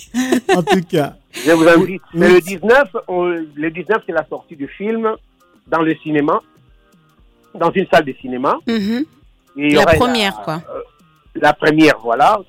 En 0.57 0.63
tout 0.63 0.81
cas, 0.89 1.13
Je 1.33 1.51
vous 1.51 1.67
invite. 1.67 2.01
Oui. 2.13 2.19
Mais 2.19 2.29
le 2.29 2.41
19, 2.41 2.89
on- 3.07 3.23
le 3.55 3.69
19, 3.71 4.01
c'est 4.05 4.11
la 4.11 4.25
sortie 4.27 4.55
du 4.55 4.67
film 4.67 5.11
dans 5.67 5.81
le 5.81 5.95
cinéma, 5.95 6.39
dans 7.53 7.71
une 7.71 7.85
salle 7.87 8.05
de 8.05 8.13
cinéma. 8.19 8.57
mhm. 8.67 9.05
Et 9.57 9.69
La 9.75 9.85
première, 9.85 10.35
quoi. 10.41 10.55
euh, 10.75 10.81
la 11.35 11.53
première, 11.53 11.97
voilà. 12.03 12.39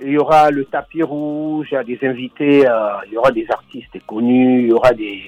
Et 0.00 0.06
il 0.06 0.12
y 0.12 0.18
aura 0.18 0.50
le 0.50 0.64
tapis 0.66 1.02
rouge, 1.02 1.68
il 1.72 1.74
y 1.74 1.78
a 1.78 1.84
des 1.84 1.98
invités, 2.02 2.66
euh, 2.66 2.88
il 3.06 3.14
y 3.14 3.16
aura 3.16 3.32
des 3.32 3.46
artistes 3.50 3.96
connus, 4.06 4.62
il 4.64 4.68
y 4.68 4.72
aura 4.72 4.92
des. 4.92 5.20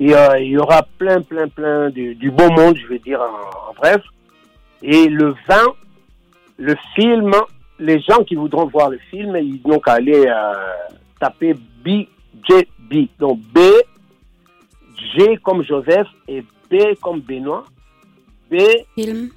Et, 0.00 0.14
euh, 0.14 0.38
il 0.40 0.50
y 0.50 0.58
aura 0.58 0.86
plein, 0.98 1.20
plein, 1.22 1.48
plein 1.48 1.88
de, 1.90 2.12
du 2.14 2.30
beau 2.30 2.50
monde, 2.50 2.76
je 2.76 2.86
vais 2.86 2.98
dire 2.98 3.20
en, 3.20 3.70
en 3.70 3.74
bref. 3.74 4.02
Et 4.86 5.08
le 5.08 5.34
20, 5.48 5.56
le 6.58 6.76
film, 6.94 7.32
les 7.78 8.00
gens 8.00 8.22
qui 8.24 8.34
voudront 8.34 8.66
voir 8.66 8.90
le 8.90 8.98
film, 9.10 9.34
ils 9.36 9.60
n'ont 9.66 9.80
qu'à 9.80 9.92
aller 9.94 10.26
euh, 10.26 10.52
taper 11.18 11.54
BJB. 11.82 13.08
Donc 13.18 13.40
B, 13.54 13.58
G 15.16 15.38
comme 15.42 15.62
Joseph 15.64 16.06
et 16.28 16.42
B 16.70 16.94
comme 17.00 17.20
Benoît. 17.20 17.64
B, 18.50 18.56
film. 18.94 19.30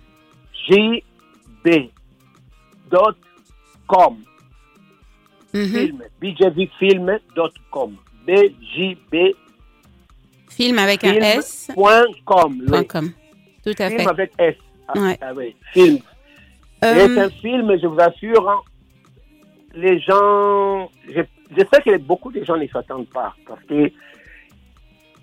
bjb.com 2.90 4.18
Mhm. 5.54 5.66
film 5.66 6.04
bjbfilm.com 6.20 7.96
bjb.com 8.28 9.34
Film 10.50 10.80
avec 10.80 11.04
un 11.06 11.12
Film. 11.14 11.24
S. 11.24 11.66
oui. 11.70 11.76
point 11.76 12.84
com. 12.86 13.12
Tout 13.64 13.74
à 13.80 13.88
film 13.90 14.02
fait. 14.02 14.08
avec 14.08 14.32
S 14.40 14.56
ah, 14.88 14.94
Ouais. 15.00 15.18
ah 15.22 15.32
oui, 15.36 15.56
film 15.74 15.98
Euh, 16.84 17.08
c'est 17.08 17.20
un 17.20 17.30
film 17.30 17.76
je 17.82 17.88
vous 17.88 18.00
assure 18.00 18.50
hein, 18.50 18.60
les 19.74 20.00
gens 20.00 20.90
je, 21.08 21.22
je 21.56 21.62
sais 21.72 21.82
que 21.86 21.98
beaucoup 21.98 22.32
de 22.32 22.44
gens 22.44 22.56
ne 22.58 22.68
s'attendent 22.68 23.10
pas 23.10 23.34
parce 23.48 23.64
que 23.64 23.92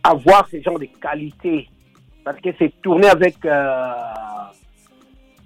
avoir 0.02 0.49
ce 0.49 0.61
genre 0.61 0.78
de 0.78 0.88
qualité 1.00 1.68
parce 2.25 2.40
que 2.40 2.50
c'est 2.59 2.73
tourné 2.83 3.06
avec 3.06 3.37
euh, 3.44 3.92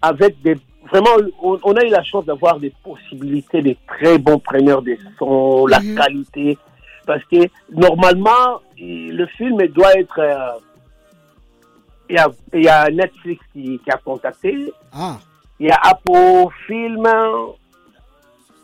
avec 0.02 0.40
des 0.42 0.56
vraiment 0.90 1.10
on, 1.42 1.58
on 1.62 1.75
a 1.76 1.84
eu 1.84 1.90
la 1.90 2.02
chance 2.02 2.25
d'avoir 2.25 2.58
des 2.58 2.72
possibilités 2.82 3.60
de 3.62 3.76
très 3.87 4.16
bons 4.18 4.38
preneurs 4.38 4.82
de 4.82 4.96
son 5.18 5.66
la 5.66 5.80
Mhm. 5.80 5.94
qualité 5.96 6.58
parce 7.06 7.25
que 7.25 7.40
normalement 7.70 8.60
le 8.78 9.26
film 9.37 9.58
doit 9.68 9.92
être 9.94 10.18
euh, 10.20 10.58
il 12.08 12.16
y 12.16 12.18
a, 12.18 12.30
y 12.54 12.68
a 12.68 12.90
Netflix 12.90 13.44
qui, 13.52 13.78
qui 13.78 13.90
a 13.90 13.96
contacté 13.98 14.72
ah, 14.92 15.18
il 15.60 15.66
y 15.66 15.70
a 15.70 15.80
Apple 15.82 16.52
Film, 16.66 17.08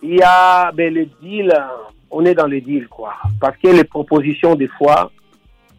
il 0.02 0.14
y 0.16 0.22
a 0.22 0.70
ben, 0.72 0.94
le 0.94 1.06
deal, 1.20 1.52
on 2.10 2.24
est 2.24 2.34
dans 2.34 2.46
le 2.46 2.60
deal 2.60 2.86
quoi. 2.88 3.14
Parce 3.40 3.56
que 3.56 3.68
les 3.68 3.84
propositions 3.84 4.54
des 4.54 4.68
fois, 4.68 5.10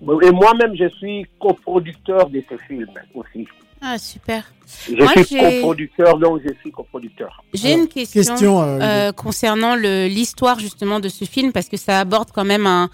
et 0.01 0.31
moi-même 0.31 0.75
je 0.75 0.89
suis 0.89 1.25
coproducteur 1.39 2.29
de 2.29 2.43
ce 2.49 2.57
film 2.67 2.91
aussi. 3.13 3.47
Ah, 3.81 3.97
super. 3.97 4.43
Je 4.89 4.95
Moi, 4.95 5.11
suis 5.11 5.37
j'ai- 5.37 5.59
coproducteur, 5.61 6.17
donc 6.17 6.41
je 6.45 6.51
suis 6.61 6.71
coproducteur. 6.71 7.43
J'ai 7.53 7.73
une 7.73 7.87
question, 7.87 8.21
question, 8.35 8.61
euh, 8.61 8.79
euh, 8.81 9.11
concernant 9.11 9.75
l'histoire 9.75 10.59
justement 10.59 10.99
de 10.99 11.07
ce 11.09 11.25
film 11.25 11.51
parce 11.51 11.67
que 11.69 11.77
ça 11.77 11.99
aborde 11.99 12.29
quand 12.33 12.45
même 12.45 12.65
un, 12.65 12.89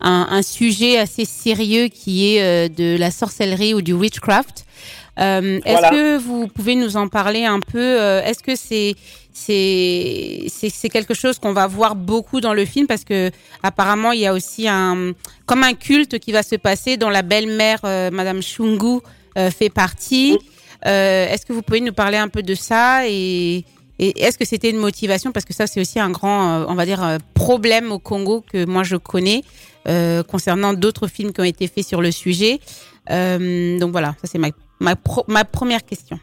un, 0.00 0.26
un 0.30 0.42
sujet 0.42 0.98
assez 0.98 1.24
sérieux 1.24 1.88
qui 1.88 2.36
est 2.36 2.42
euh, 2.42 2.68
de 2.68 2.96
la 2.96 3.10
sorcellerie 3.10 3.74
ou 3.74 3.82
du 3.82 3.92
witchcraft. 3.92 4.64
Euh, 5.18 5.58
Est-ce 5.64 5.72
Voilà. 5.72 5.90
que 5.90 6.18
vous 6.18 6.46
pouvez 6.46 6.74
nous 6.76 6.96
en 6.96 7.08
parler 7.08 7.44
un 7.44 7.60
peu 7.60 7.96
Est-ce 8.24 8.42
que 8.42 8.54
c'est 8.54 8.94
c'est 9.32 10.44
c'est 10.48 10.68
c'est 10.70 10.88
quelque 10.90 11.14
chose 11.14 11.38
qu'on 11.38 11.52
va 11.54 11.66
voir 11.66 11.96
beaucoup 11.96 12.40
dans 12.40 12.54
le 12.54 12.64
film? 12.66 12.86
Parce 12.86 13.04
que 13.04 13.30
apparemment 13.62 14.12
il 14.12 14.20
y 14.20 14.26
a 14.26 14.32
aussi 14.34 14.68
un 14.68 15.12
comme 15.46 15.62
un 15.64 15.74
culte 15.74 16.18
qui 16.18 16.32
va 16.32 16.42
se 16.42 16.56
passer 16.56 16.96
dont 16.98 17.08
la 17.10 17.22
belle-mère 17.22 17.80
euh, 17.84 18.10
Madame 18.10 18.42
Shungu 18.42 18.96
euh, 18.96 19.00
fait 19.50 19.70
partie. 19.70 20.38
Euh, 20.86 21.26
Est-ce 21.28 21.44
que 21.46 21.52
vous 21.52 21.62
pouvez 21.62 21.80
nous 21.80 21.92
parler 21.92 22.16
un 22.18 22.28
peu 22.28 22.42
de 22.42 22.54
ça 22.54 23.08
et, 23.08 23.64
et 23.98 24.22
est-ce 24.22 24.36
que 24.38 24.44
c'était 24.44 24.70
une 24.70 24.76
motivation? 24.78 25.32
Parce 25.32 25.44
que 25.46 25.54
ça 25.54 25.66
c'est 25.66 25.80
aussi 25.80 25.98
un 25.98 26.10
grand, 26.10 26.60
euh, 26.60 26.64
on 26.68 26.74
va 26.74 26.84
dire, 26.84 27.02
euh, 27.02 27.18
problème 27.34 27.92
au 27.92 27.98
Congo 27.98 28.42
que 28.52 28.66
moi 28.66 28.82
je 28.82 28.96
connais 28.96 29.42
euh, 29.88 30.22
concernant 30.22 30.74
d'autres 30.74 31.06
films 31.06 31.32
qui 31.32 31.40
ont 31.40 31.44
été 31.44 31.66
faits 31.66 31.84
sur 31.86 32.00
le 32.02 32.10
sujet. 32.10 32.60
Euh, 33.10 33.78
donc 33.78 33.92
voilà, 33.92 34.14
ça 34.20 34.26
c'est 34.30 34.38
ma 34.38 34.48
ma, 34.80 34.96
pro- 34.96 35.24
ma 35.28 35.44
première 35.44 35.84
question. 35.84 36.18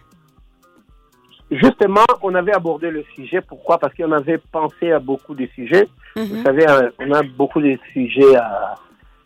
Justement, 1.52 2.06
on 2.24 2.34
avait 2.34 2.54
abordé 2.54 2.90
le 2.90 3.04
sujet. 3.16 3.42
Pourquoi? 3.42 3.78
Parce 3.78 3.94
qu'on 3.96 4.12
avait 4.12 4.40
pensé 4.52 4.92
à 4.92 5.00
beaucoup 5.00 5.36
de 5.36 5.48
sujets. 5.54 5.88
Vous 6.16 6.36
Mhm. 6.38 6.44
savez, 6.44 6.68
euh, 6.68 6.90
on 7.00 7.12
a 7.12 7.22
beaucoup 7.24 7.62
de 7.62 7.78
sujets 7.92 8.36
à. 8.36 8.76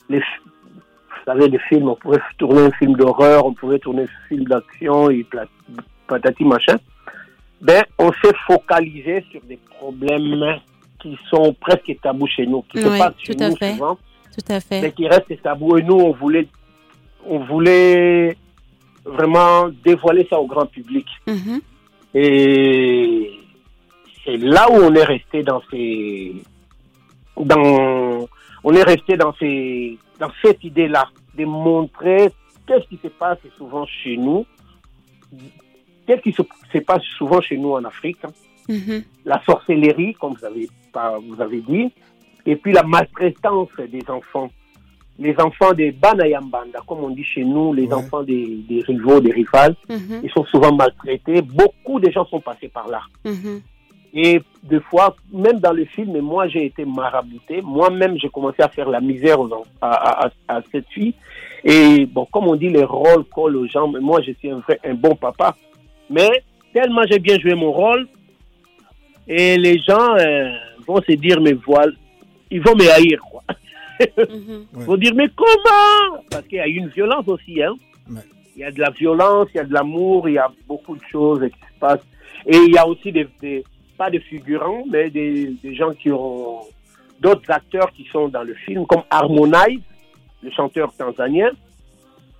Les, 0.10 0.20
vous 0.20 0.26
savez, 1.28 1.48
les 1.50 1.60
films, 1.70 1.90
on 1.90 1.96
pouvait 1.96 2.20
tourner 2.38 2.62
un 2.62 2.72
film 2.72 2.96
d'horreur, 2.96 3.46
on 3.46 3.54
pouvait 3.54 3.80
tourner 3.80 4.04
un 4.04 4.28
film 4.28 4.44
d'action 4.46 5.10
et 5.10 5.26
patati 6.08 6.44
machin. 6.44 6.78
Ben, 7.62 7.84
on 7.98 8.12
s'est 8.14 8.34
focalisé 8.46 9.24
sur 9.32 9.42
des 9.44 9.58
problèmes 9.78 10.60
qui 11.00 11.18
sont 11.30 11.54
presque 11.60 11.96
tabous 12.02 12.28
chez 12.28 12.46
nous, 12.46 12.64
qui 12.72 12.82
se 12.82 12.88
Oui, 12.88 12.98
passent 13.00 13.14
tout 13.24 13.34
chez 13.34 13.36
nous 13.50 13.56
fait. 13.56 13.72
souvent, 13.74 13.98
Tout 14.34 14.54
à 14.54 14.60
mais 14.72 14.82
fait. 14.82 14.92
qui 14.94 15.08
restent 15.08 15.42
tabous. 15.42 15.78
Et 15.78 15.84
nous, 15.84 15.96
on 15.96 16.12
voulait 16.12 16.48
on 17.26 17.40
voulait 17.40 18.38
vraiment 19.06 19.70
dévoiler 19.84 20.26
ça 20.30 20.40
au 20.40 20.48
grand 20.48 20.66
public. 20.66 21.06
Mhm. 21.28 21.62
Et 22.14 23.32
c'est 24.24 24.38
là 24.38 24.68
où 24.72 24.76
on 24.76 24.94
est 24.96 25.04
resté 25.04 25.44
dans 25.44 25.62
ces, 25.70 26.36
dans, 27.38 28.28
on 28.64 28.74
est 28.74 28.84
resté 28.84 29.18
dans 29.18 29.34
ces, 29.40 29.98
dans 30.20 30.32
cette 30.42 30.64
idée-là, 30.64 31.08
de 31.38 31.46
montrer 31.46 32.30
qu'est-ce 32.66 32.88
qui 32.88 32.98
se 32.98 33.08
passe 33.08 33.40
souvent 33.58 33.86
chez 33.86 34.18
nous, 34.18 34.46
qu'est-ce 36.06 36.22
qui 36.22 36.34
se, 36.34 36.42
se 36.74 36.78
passe 36.80 37.04
souvent 37.18 37.42
chez 37.42 37.58
nous 37.58 37.72
en 37.74 37.84
Afrique, 37.84 38.18
hein. 38.24 38.32
Mhm. 38.70 39.04
la 39.24 39.42
sorcellerie, 39.46 40.14
comme 40.16 40.34
vous 40.34 40.44
avez, 40.46 40.68
pas- 40.92 41.18
vous 41.20 41.40
avez 41.42 41.62
dit, 41.62 41.90
et 42.46 42.56
puis 42.58 42.74
la 42.74 42.84
maltraitance 42.84 43.70
des 43.90 44.04
enfants. 44.10 44.50
Les 45.20 45.36
enfants 45.40 45.74
des 45.74 45.92
Banayambanda, 45.92 46.80
comme 46.86 47.00
on 47.00 47.10
dit 47.10 47.24
chez 47.24 47.44
nous, 47.44 47.74
les 47.74 47.88
Ouais. 47.88 47.94
enfants 47.94 48.22
des, 48.24 48.58
des 48.70 48.82
rivaux, 48.82 49.20
des 49.20 49.32
rivales, 49.32 49.76
Mhm. 49.90 50.22
ils 50.24 50.30
sont 50.32 50.46
souvent 50.46 50.72
maltraités. 50.76 51.42
Beaucoup 51.42 52.00
de 52.00 52.12
gens 52.12 52.26
sont 52.26 52.40
passés 52.42 52.68
par 52.68 52.88
là. 52.88 53.02
Mhm. 53.26 53.62
Et 54.20 54.42
des 54.64 54.80
fois, 54.80 55.16
même 55.32 55.60
dans 55.60 55.74
le 55.74 55.86
film, 55.86 56.20
moi 56.22 56.48
j'ai 56.48 56.66
été 56.66 56.84
marabouté. 56.86 57.62
Moi-même, 57.62 58.18
j'ai 58.20 58.30
commencé 58.30 58.62
à 58.64 58.68
faire 58.68 58.90
la 58.90 59.00
misère 59.00 59.40
aux 59.40 59.50
à, 59.80 59.92
à- 59.92 60.26
à- 60.28 60.58
à 60.58 60.62
cette 60.72 60.88
fille. 60.90 61.14
Et 61.64 62.06
bon, 62.08 62.26
comme 62.32 62.48
on 62.48 62.56
dit, 62.56 62.70
les 62.70 62.84
rôles 62.84 63.26
collent 63.26 63.58
aux 63.58 63.68
gens. 63.68 63.88
Mais 63.88 64.00
moi, 64.00 64.22
je 64.26 64.32
suis 64.32 64.50
un, 64.50 64.58
vrai, 64.60 64.80
un 64.84 64.96
bon 64.96 65.16
papa. 65.16 65.56
Mais 66.10 66.32
tellement 66.74 67.04
j'ai 67.10 67.20
bien 67.20 67.38
joué 67.40 67.54
mon 67.54 67.72
rôle, 67.72 68.08
et 69.28 69.58
les 69.58 69.78
gens 69.80 70.16
euh, 70.18 70.52
vont 70.88 71.02
se 71.02 71.12
dire, 71.14 71.40
mais 71.42 71.54
voilà, 71.54 71.92
ils 72.50 72.62
vont 72.62 72.76
me 72.76 72.90
haïr, 72.90 73.20
quoi. 73.30 73.44
Mhm. 74.18 74.66
Ils 74.78 74.84
vont 74.86 74.98
dire, 74.98 75.14
mais 75.16 75.28
comment? 75.36 76.22
Parce 76.32 76.46
qu'il 76.48 76.58
y 76.58 76.62
a 76.62 76.68
une 76.68 76.88
violence 76.90 77.28
aussi, 77.28 77.62
hein. 77.62 77.74
Ouais. 78.10 78.22
Il 78.56 78.62
y 78.62 78.64
a 78.64 78.72
de 78.72 78.80
la 78.80 78.90
violence, 78.90 79.50
il 79.54 79.58
y 79.58 79.60
a 79.60 79.64
de 79.66 79.74
l'amour, 79.74 80.28
il 80.30 80.36
y 80.36 80.38
a 80.40 80.50
beaucoup 80.68 80.96
de 80.96 81.04
choses 81.12 81.42
qui 81.42 81.60
se 81.60 81.80
passent. 81.80 82.08
Et 82.46 82.56
il 82.58 82.74
y 82.74 82.78
a 82.78 82.88
aussi 82.88 83.12
des, 83.12 83.28
des- 83.42 83.64
pas 83.98 84.10
des 84.10 84.20
figurants, 84.20 84.84
mais 84.90 85.10
des, 85.10 85.54
des 85.64 85.76
gens 85.76 85.92
qui 85.94 86.12
ont 86.12 86.60
d'autres 87.20 87.50
acteurs 87.50 87.92
qui 87.92 88.06
sont 88.12 88.28
dans 88.28 88.44
le 88.44 88.54
film, 88.54 88.86
comme 88.86 89.04
Harmonize, 89.10 89.82
le 90.44 90.52
chanteur 90.52 90.94
tanzanien. 90.96 91.50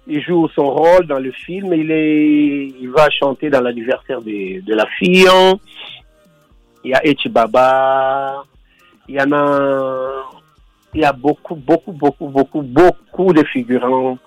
Il 0.10 0.22
joue 0.22 0.48
son 0.56 0.70
rôle 0.70 1.06
dans 1.08 1.20
le 1.20 1.32
film. 1.32 1.74
Il 1.74 1.92
est, 1.92 2.68
il 2.80 2.90
va 2.90 3.10
chanter 3.10 3.50
dans 3.50 3.60
l'anniversaire 3.62 4.22
de, 4.22 4.62
de 4.62 4.74
la 4.74 4.86
fille. 4.98 5.28
Il 6.84 6.92
y 6.92 6.94
a 6.94 7.06
Echibaba. 7.06 8.44
Il 9.10 9.16
y 9.16 9.22
en 9.22 9.32
a, 9.34 10.12
il 10.94 11.02
y 11.02 11.04
a 11.06 11.12
beaucoup, 11.12 11.56
beaucoup, 11.56 11.92
beaucoup, 11.92 12.28
beaucoup, 12.28 12.62
beaucoup 12.62 13.34
de 13.34 13.44
figurants. 13.46 14.18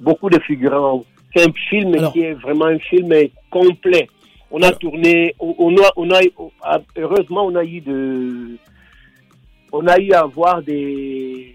Beaucoup 0.00 0.30
de 0.30 0.38
figurants. 0.40 1.04
C'est 1.34 1.46
un 1.46 1.52
film 1.68 1.94
Alors- 1.94 2.12
qui 2.12 2.20
est 2.22 2.34
vraiment 2.34 2.66
un 2.66 2.78
film 2.78 3.12
complet. 3.50 4.08
On 4.50 4.60
a 4.62 4.66
Alors- 4.66 4.78
tourné, 4.78 5.34
on 5.38 5.54
on 5.58 5.76
a, 5.76 5.90
on 5.96 6.10
a, 6.10 6.20
heureusement, 6.96 7.44
on 7.46 7.54
a 7.54 7.64
eu 7.64 7.80
de, 7.80 8.56
on 9.72 9.86
a 9.86 9.98
eu 9.98 10.12
à 10.12 10.24
voir 10.24 10.60
des, 10.62 11.54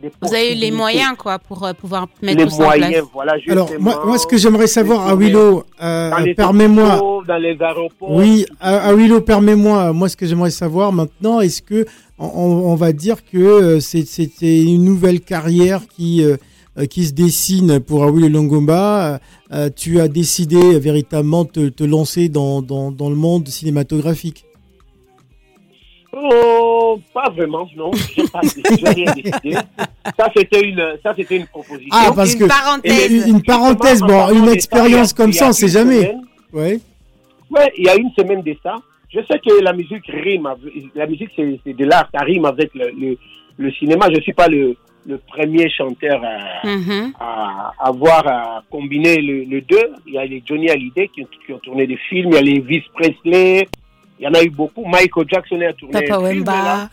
des 0.00 0.10
Vous 0.22 0.32
avez 0.32 0.52
eu 0.52 0.56
les 0.56 0.70
moyens, 0.70 1.14
quoi, 1.18 1.38
pour 1.38 1.64
euh, 1.64 1.72
pouvoir 1.72 2.06
mettre 2.22 2.38
les 2.38 2.44
tout 2.44 2.50
ça 2.50 2.62
en 2.62 2.66
moyens, 2.66 2.92
place. 2.92 3.04
voilà, 3.12 3.32
Alors, 3.48 3.70
moi, 3.80 4.02
moi, 4.06 4.18
ce 4.18 4.26
que 4.26 4.36
j'aimerais 4.36 4.68
savoir, 4.68 5.08
Awilo, 5.08 5.64
dans 5.80 5.84
euh, 5.86 6.34
permets-moi. 6.36 6.94
hôpitaux, 6.94 7.24
dans 7.26 7.36
les 7.38 7.56
aéroports. 7.60 8.10
Oui, 8.12 8.46
A- 8.60 8.88
Awilo, 8.88 9.20
permets-moi. 9.20 9.92
Moi, 9.92 10.08
ce 10.08 10.16
que 10.16 10.26
j'aimerais 10.26 10.50
savoir 10.50 10.92
maintenant, 10.92 11.40
est-ce 11.40 11.60
que 11.60 11.84
on, 12.18 12.26
on 12.26 12.74
va 12.76 12.92
dire 12.92 13.24
que 13.24 13.38
euh, 13.38 13.80
c'est- 13.80 14.06
c'était 14.06 14.62
une 14.62 14.84
nouvelle 14.84 15.20
carrière 15.20 15.80
qui 15.88 16.22
euh, 16.22 16.36
qui 16.88 17.04
se 17.04 17.12
dessine 17.12 17.80
pour 17.80 18.04
Awilo 18.04 18.28
Longomba. 18.28 19.14
Euh, 19.14 19.18
euh, 19.52 19.70
tu 19.74 20.00
as 20.00 20.08
décidé 20.08 20.78
véritablement 20.78 21.44
de 21.44 21.50
te, 21.50 21.68
te 21.68 21.84
lancer 21.84 22.28
dans, 22.28 22.62
dans, 22.62 22.90
dans 22.90 23.10
le 23.10 23.16
monde 23.16 23.48
cinématographique. 23.48 24.44
Oh, 26.12 26.98
pas 27.14 27.30
vraiment, 27.30 27.68
non. 27.76 27.90
Pas 28.32 28.40
j'ai 28.42 28.88
rien 28.88 29.12
décidé. 29.14 29.56
Ça, 30.18 30.28
c'était 30.36 30.60
une, 30.68 30.82
ça, 31.02 31.14
c'était 31.16 31.36
une 31.36 31.46
proposition. 31.46 31.88
Ah, 31.92 32.10
parce 32.14 32.32
Une 32.34 32.40
que 32.40 32.44
parenthèse. 32.46 33.10
une, 33.28 33.36
une 33.36 33.42
parenthèse, 33.42 34.00
bon, 34.00 34.28
une 34.30 34.48
expérience 34.48 35.12
comme 35.12 35.32
ça, 35.32 35.48
on 35.48 35.52
sait 35.52 35.66
une 35.66 35.72
jamais. 35.72 35.96
semaine- 36.02 36.22
Ouais. 36.52 36.80
Ouais, 37.48 37.72
il 37.78 37.84
y 37.84 37.88
a 37.88 37.94
une 37.96 38.10
semaine 38.18 38.42
de 38.42 38.56
ça. 38.62 38.74
Je 39.08 39.20
sais 39.20 39.38
que 39.38 39.62
la 39.62 39.72
musique 39.72 40.04
rime. 40.08 40.46
avec- 40.46 40.72
La 40.96 41.06
musique, 41.06 41.30
c'est 41.36 41.60
c'est 41.64 41.74
de 41.76 41.84
l'art. 41.84 42.08
Ça 42.12 42.20
rime 42.24 42.44
avec 42.44 42.74
le, 42.74 42.90
le, 42.90 43.16
le 43.56 43.72
cinéma. 43.72 44.08
Je 44.12 44.20
suis 44.20 44.32
pas 44.32 44.48
le, 44.48 44.76
le 45.06 45.18
premier 45.18 45.68
chanteur 45.70 46.22
à, 46.24 46.66
Mhm. 46.66 47.12
à 47.18 47.72
avoir 47.78 48.26
à 48.26 48.62
combiner 48.70 49.16
le, 49.22 49.44
le 49.44 49.60
deux. 49.62 49.92
Il 50.06 50.14
y 50.14 50.18
a 50.18 50.24
les 50.24 50.42
Johnny 50.46 50.68
Hallyday 50.70 51.08
qui, 51.08 51.22
ont- 51.22 51.28
qui 51.46 51.52
ont 51.52 51.58
tourné 51.58 51.86
des 51.86 51.96
films. 51.96 52.30
Il 52.32 52.34
y 52.34 52.38
a 52.38 52.42
les 52.42 52.56
Elvis 52.56 52.84
Presley. 52.94 53.66
Il 54.18 54.24
y 54.24 54.28
en 54.28 54.34
a 54.34 54.42
eu 54.42 54.50
beaucoup. 54.50 54.84
Michael 54.84 55.26
Jackson 55.28 55.60
a 55.62 55.72
tourné 55.72 55.92
Papa 56.06 56.16
un 56.22 56.30
film. 56.30 56.44
Wemba. 56.44 56.90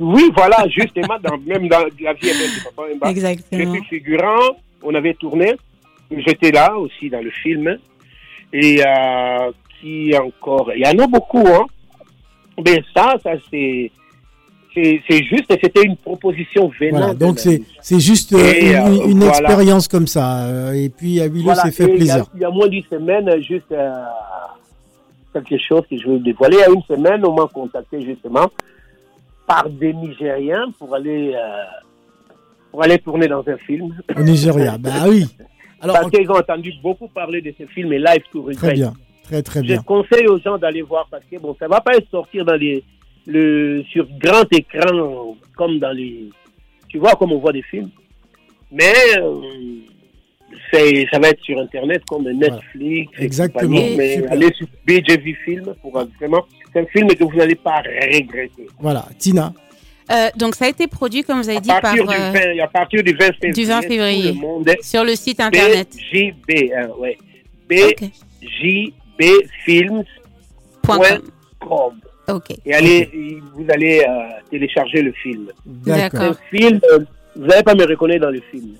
Oui, 0.00 0.24
voilà, 0.36 0.66
justement, 0.68 1.16
dans, 1.22 1.38
même 1.38 1.68
dans 1.68 1.78
la 2.00 2.12
vie 2.14 2.26
de 2.28 2.64
Papa 2.64 2.88
Wemba. 2.88 3.10
Exactement. 3.10 3.72
suis 3.74 3.84
figurant, 3.84 4.56
on 4.82 4.94
avait 4.96 5.14
tourné, 5.14 5.52
j'étais 6.10 6.50
là 6.50 6.76
aussi 6.76 7.08
dans 7.08 7.22
le 7.22 7.30
film. 7.30 7.78
Et 8.52 8.80
euh, 8.84 9.52
qui 9.80 10.12
encore? 10.16 10.72
Il 10.74 10.82
y 10.82 10.86
en 10.88 10.98
a 11.04 11.06
beaucoup, 11.06 11.46
hein. 11.46 11.66
Mais 12.64 12.82
ça, 12.94 13.14
ça 13.22 13.32
c'est. 13.50 13.90
C'est 14.74 15.00
c'est 15.08 15.22
juste, 15.22 15.44
c'était 15.62 15.82
une 15.84 15.96
proposition. 15.96 16.70
Voilà, 16.90 17.14
de 17.14 17.18
donc 17.18 17.38
c'est 17.38 17.62
c'est 17.80 18.00
juste 18.00 18.32
euh, 18.32 18.38
Et, 18.52 18.70
une, 18.70 18.76
euh, 18.76 19.06
une 19.06 19.18
voilà. 19.20 19.38
expérience 19.38 19.86
comme 19.88 20.06
ça. 20.08 20.46
euh, 20.46 20.72
Et 20.72 20.88
puis 20.88 21.20
Awilo 21.20 21.44
Voilà, 21.44 21.62
s'est 21.62 21.70
fait 21.70 21.84
et 21.84 21.86
il 21.86 21.90
y 21.90 21.94
a- 22.10 22.14
plaisir. 22.16 22.26
Il 22.34 22.40
y, 22.40 22.44
a 22.44 22.50
moins 22.50 22.66
d'une 22.68 22.82
semaine, 22.84 23.40
juste 23.40 23.70
euh, 23.70 23.92
quelque 25.32 25.56
chose 25.58 25.82
que 25.88 25.96
je 25.98 26.08
veux 26.08 26.18
dévoiler. 26.18 26.56
Il 26.56 26.60
y 26.60 26.64
a 26.64 26.70
une 26.70 26.82
semaine, 26.82 27.24
on 27.24 27.34
m'a 27.34 27.46
contacté 27.46 28.02
justement 28.02 28.50
par 29.46 29.68
des 29.68 29.92
Nigériens 29.92 30.66
pour 30.78 30.94
aller, 30.94 31.34
euh, 31.34 31.62
pour 32.70 32.82
aller 32.82 32.98
tourner 32.98 33.28
dans 33.28 33.44
un 33.46 33.56
film. 33.58 33.94
Au 34.16 34.22
Nigeria. 34.22 34.76
bah 34.80 34.90
oui. 35.08 35.26
Alors 35.80 35.96
Parce 36.00 36.10
qu'ils 36.10 36.30
ont 36.30 36.36
entendu 36.38 36.72
beaucoup 36.82 37.08
parler 37.08 37.40
de 37.42 37.52
ce 37.58 37.66
film 37.66 37.92
et 37.92 37.98
Live 37.98 38.22
to 38.32 38.40
Regret. 38.42 38.54
très 38.56 38.72
bien, 38.72 38.92
très 39.22 39.42
très 39.42 39.60
Je 39.60 39.66
bien. 39.66 39.82
conseille 39.82 40.26
aux 40.26 40.38
gens 40.38 40.56
d'aller 40.56 40.82
voir 40.82 41.06
parce 41.10 41.24
que 41.30 41.38
bon, 41.38 41.54
ça 41.60 41.68
va 41.68 41.80
pas 41.80 41.92
sortir 42.10 42.44
dans 42.44 42.54
les, 42.54 42.82
le, 43.26 43.82
sur 43.90 44.06
grand 44.18 44.44
écran 44.52 45.36
comme 45.56 45.78
dans 45.78 45.92
les, 45.92 46.28
tu 46.88 46.98
vois, 46.98 47.14
comme 47.14 47.32
on 47.32 47.38
voit 47.38 47.52
des 47.52 47.62
films. 47.62 47.90
Mais 48.70 48.92
euh, 49.18 49.40
c'est, 50.72 51.06
ça 51.12 51.18
va 51.18 51.28
être 51.28 51.42
sur 51.42 51.58
Internet 51.58 52.02
comme 52.08 52.28
Netflix. 52.30 53.12
et 53.18 53.24
Exactement. 53.24 53.80
Mais 53.96 54.16
Super. 54.16 54.32
allez 54.32 54.52
sur 54.54 54.66
BJV 54.86 55.34
Film 55.44 55.74
pour 55.80 55.96
euh, 55.96 56.04
vraiment, 56.18 56.44
c'est 56.72 56.80
un 56.80 56.86
film 56.86 57.08
que 57.08 57.24
vous 57.24 57.36
n'allez 57.36 57.54
pas 57.54 57.82
regretter. 57.82 58.66
Voilà, 58.78 59.06
Tina. 59.18 59.52
Euh, 60.10 60.28
donc, 60.36 60.54
ça 60.54 60.66
a 60.66 60.68
été 60.68 60.86
produit, 60.86 61.22
comme 61.22 61.40
vous 61.40 61.48
avez 61.48 61.58
À 61.58 61.60
dit, 61.60 61.68
par, 61.68 61.80
partir, 61.80 62.06
du 62.06 62.14
20, 62.14 62.58
à 62.62 62.68
partir 62.68 63.02
du 63.02 63.12
20 63.12 63.18
février. 63.32 63.52
du 63.52 63.64
20 63.64 63.82
février. 63.82 64.28
Tout 64.28 64.34
le 64.34 64.40
monde 64.40 64.68
est 64.68 64.82
sur 64.82 65.02
le 65.02 65.14
site 65.14 65.40
internet. 65.40 65.96
BJB, 66.12 66.72
hein, 66.76 66.88
ouais. 66.98 67.16
BJBfilms.com. 67.70 70.04
com. 72.26 72.36
Ok. 72.36 72.56
Et 72.64 72.74
allez, 72.74 73.40
vous 73.54 73.66
allez 73.70 74.00
euh, 74.00 74.12
télécharger 74.50 75.02
le 75.02 75.12
film. 75.12 75.48
D'accord. 75.66 76.20
Un 76.22 76.34
film, 76.56 76.80
euh, 76.92 76.98
vous 77.36 77.46
n'allez 77.46 77.64
pas 77.64 77.74
me 77.74 77.84
reconnaître 77.84 78.22
dans 78.24 78.30
le 78.30 78.40
film. 78.50 78.74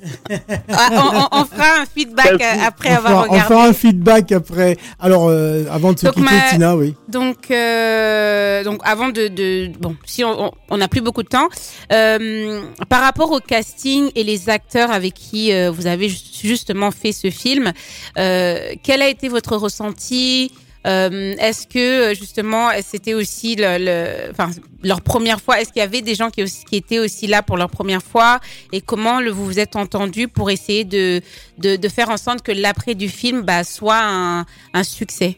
Ah, 0.71 0.89
on, 0.93 1.19
on- 1.39 1.41
on 1.41 1.45
fera 1.45 1.81
un 1.83 1.87
feedback 1.87 2.41
euh, 2.41 2.67
après 2.67 2.91
on, 2.91 2.97
avoir 2.99 3.11
fera, 3.13 3.19
on 3.19 3.31
regardé. 3.33 3.55
fera 3.55 3.67
un 3.67 3.73
feedback 3.73 4.31
après. 4.33 4.77
Alors, 5.01 5.27
euh, 5.29 5.65
avant 5.73 5.93
de 5.93 5.99
se 5.99 6.05
Donc, 6.07 6.15
quitter, 6.15 6.31
ma- 6.35 6.51
Tina, 6.51 6.77
oui. 6.77 6.95
Donc, 7.09 7.51
euh, 7.51 8.63
donc 8.63 8.81
avant 8.85 9.09
de, 9.09 9.27
de 9.27 9.71
bon, 9.81 9.97
si 10.07 10.23
on 10.23 10.45
on- 10.47 10.53
on 10.71 10.77
n'a 10.79 10.87
plus 10.87 11.01
beaucoup 11.01 11.25
de 11.25 11.29
temps, 11.29 11.49
euh, 11.93 12.61
par 12.89 13.03
rapport 13.03 13.33
au 13.33 13.41
casting 13.41 14.11
et 14.15 14.23
les 14.23 14.49
acteurs 14.49 14.93
avec 14.93 15.15
qui 15.15 15.53
euh, 15.53 15.71
vous 15.73 15.87
avez 15.89 16.09
ju- 16.09 16.17
justement 16.43 16.93
fait 16.93 17.11
ce 17.13 17.31
film, 17.31 17.73
euh, 18.19 18.75
quel 18.85 19.03
a 19.03 19.09
été 19.09 19.29
votre 19.29 19.57
ressenti? 19.57 20.53
Euh, 20.87 21.35
Est-ce 21.39 21.67
que 21.67 22.11
euh, 22.11 22.15
justement 22.15 22.69
c'était 22.83 23.15
aussi 23.15 23.57
le, 23.57 23.79
le- 23.79 24.31
enfin, 24.31 24.51
leur 24.83 25.01
première 25.01 25.41
fois 25.41 25.59
Est-ce 25.61 25.73
qu'il 25.73 25.81
y 25.81 25.83
avait 25.85 26.03
des 26.03 26.15
gens 26.15 26.29
qui, 26.31 26.43
aussi- 26.43 26.65
qui 26.67 26.77
étaient 26.77 26.99
aussi 26.99 27.27
là 27.27 27.43
pour 27.43 27.57
leur 27.57 27.71
première 27.71 28.03
fois? 28.03 28.39
Et 28.73 28.81
comment 28.83 29.21
le, 29.21 29.31
vous 29.31 29.45
vous 29.47 29.59
êtes 29.59 29.77
entendu 29.77 30.29
pour 30.29 30.51
essayer 30.51 30.85
de, 30.85 31.23
de, 31.59 31.77
de 31.77 31.89
faire 31.89 32.11
en 32.11 32.17
sorte 32.19 32.43
que 32.43 32.53
l'après 32.53 32.95
du 32.95 33.09
film 33.09 33.43
bah, 33.43 33.65
soit 33.65 34.01
un, 34.03 34.45
un 34.75 34.83
succès? 34.83 35.37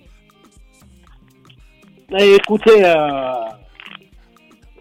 Eh, 2.19 2.35
Écoutez, 2.37 2.85
euh, 2.85 2.97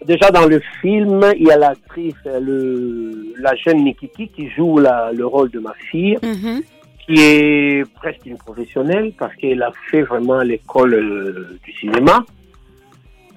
déjà 0.04 0.30
dans 0.30 0.46
le 0.46 0.60
film, 0.80 1.20
il 1.38 1.46
y 1.46 1.50
a 1.50 1.56
l'actrice, 1.58 2.14
la 2.24 3.54
jeune 3.56 3.84
Nikiki 3.84 4.28
qui 4.28 4.48
joue 4.50 4.78
la- 4.78 5.10
le 5.12 5.26
rôle 5.26 5.50
de 5.50 5.58
ma 5.60 5.74
fille, 5.90 6.18
Mhm. 6.22 6.62
Qui 7.06 7.20
est 7.20 7.92
presque 7.94 8.26
une 8.26 8.36
professionnelle 8.36 9.12
parce 9.18 9.34
qu'elle 9.36 9.62
a 9.62 9.70
fait 9.90 10.02
vraiment 10.02 10.40
l'école 10.40 10.94
euh, 10.94 11.58
du 11.62 11.72
cinéma. 11.72 12.24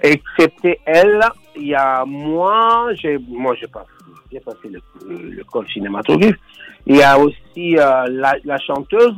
Excepté 0.01 0.79
elle, 0.85 1.21
il 1.55 1.67
y 1.67 1.75
a 1.75 2.03
moi, 2.05 2.89
j'ai, 2.93 3.17
moi, 3.27 3.53
j'ai 3.59 3.67
pas, 3.67 3.85
j'ai 4.31 4.39
passé 4.39 4.69
le, 4.69 4.81
le 5.07 5.43
col 5.43 5.67
cinématographique. 5.67 6.39
Il 6.87 6.95
y 6.95 7.03
a 7.03 7.19
aussi 7.19 7.77
euh, 7.77 8.05
la, 8.09 8.35
la 8.43 8.57
chanteuse. 8.59 9.15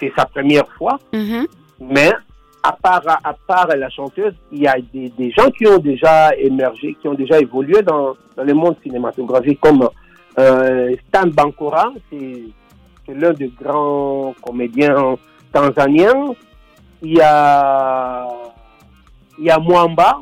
C'est, 0.00 0.12
sa 0.16 0.26
première 0.26 0.66
fois. 0.72 0.98
Mhm. 1.12 1.46
Mais 1.80 2.12
à 2.64 2.72
part, 2.72 3.02
à 3.06 3.32
part 3.46 3.68
la 3.68 3.88
chanteuse, 3.88 4.34
il 4.50 4.62
y 4.62 4.66
a 4.66 4.74
des, 4.92 5.08
des 5.10 5.30
gens 5.30 5.48
qui 5.52 5.68
ont 5.68 5.78
déjà 5.78 6.34
émergé, 6.34 6.96
qui 7.00 7.06
ont 7.06 7.14
déjà 7.14 7.38
évolué 7.38 7.80
dans, 7.82 8.14
dans 8.36 8.42
le 8.42 8.54
monde 8.54 8.74
cinématographique, 8.82 9.60
comme 9.60 9.88
euh, 10.38 10.96
Stan 11.06 11.28
Bankora, 11.28 11.92
c'est 12.10 12.42
c'est 13.08 13.14
l'un 13.14 13.32
des 13.32 13.50
grands 13.60 14.34
comédiens 14.42 15.16
tanzaniens. 15.52 16.34
Il 17.02 17.14
y 17.14 17.20
a, 17.20 18.28
il 19.38 19.44
y 19.46 19.50
a 19.50 19.58
Mwamba. 19.58 20.20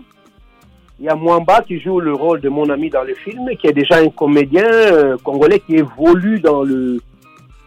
Il 0.99 1.07
y 1.07 1.09
a 1.09 1.15
Mwamba 1.15 1.63
qui 1.63 1.81
joue 1.81 2.01
le 2.01 2.15
rôle 2.15 2.41
de 2.41 2.49
mon 2.49 2.69
ami 2.71 2.89
dans 2.91 3.03
le 3.03 3.15
film, 3.15 3.49
qui 3.59 3.67
est 3.67 3.73
déjà 3.73 3.97
un 3.97 4.09
comédien 4.09 4.65
euh, 4.65 5.17
congolais 5.23 5.61
qui 5.61 5.77
évolue 5.77 6.39
dans 6.41 6.63
le 6.63 6.99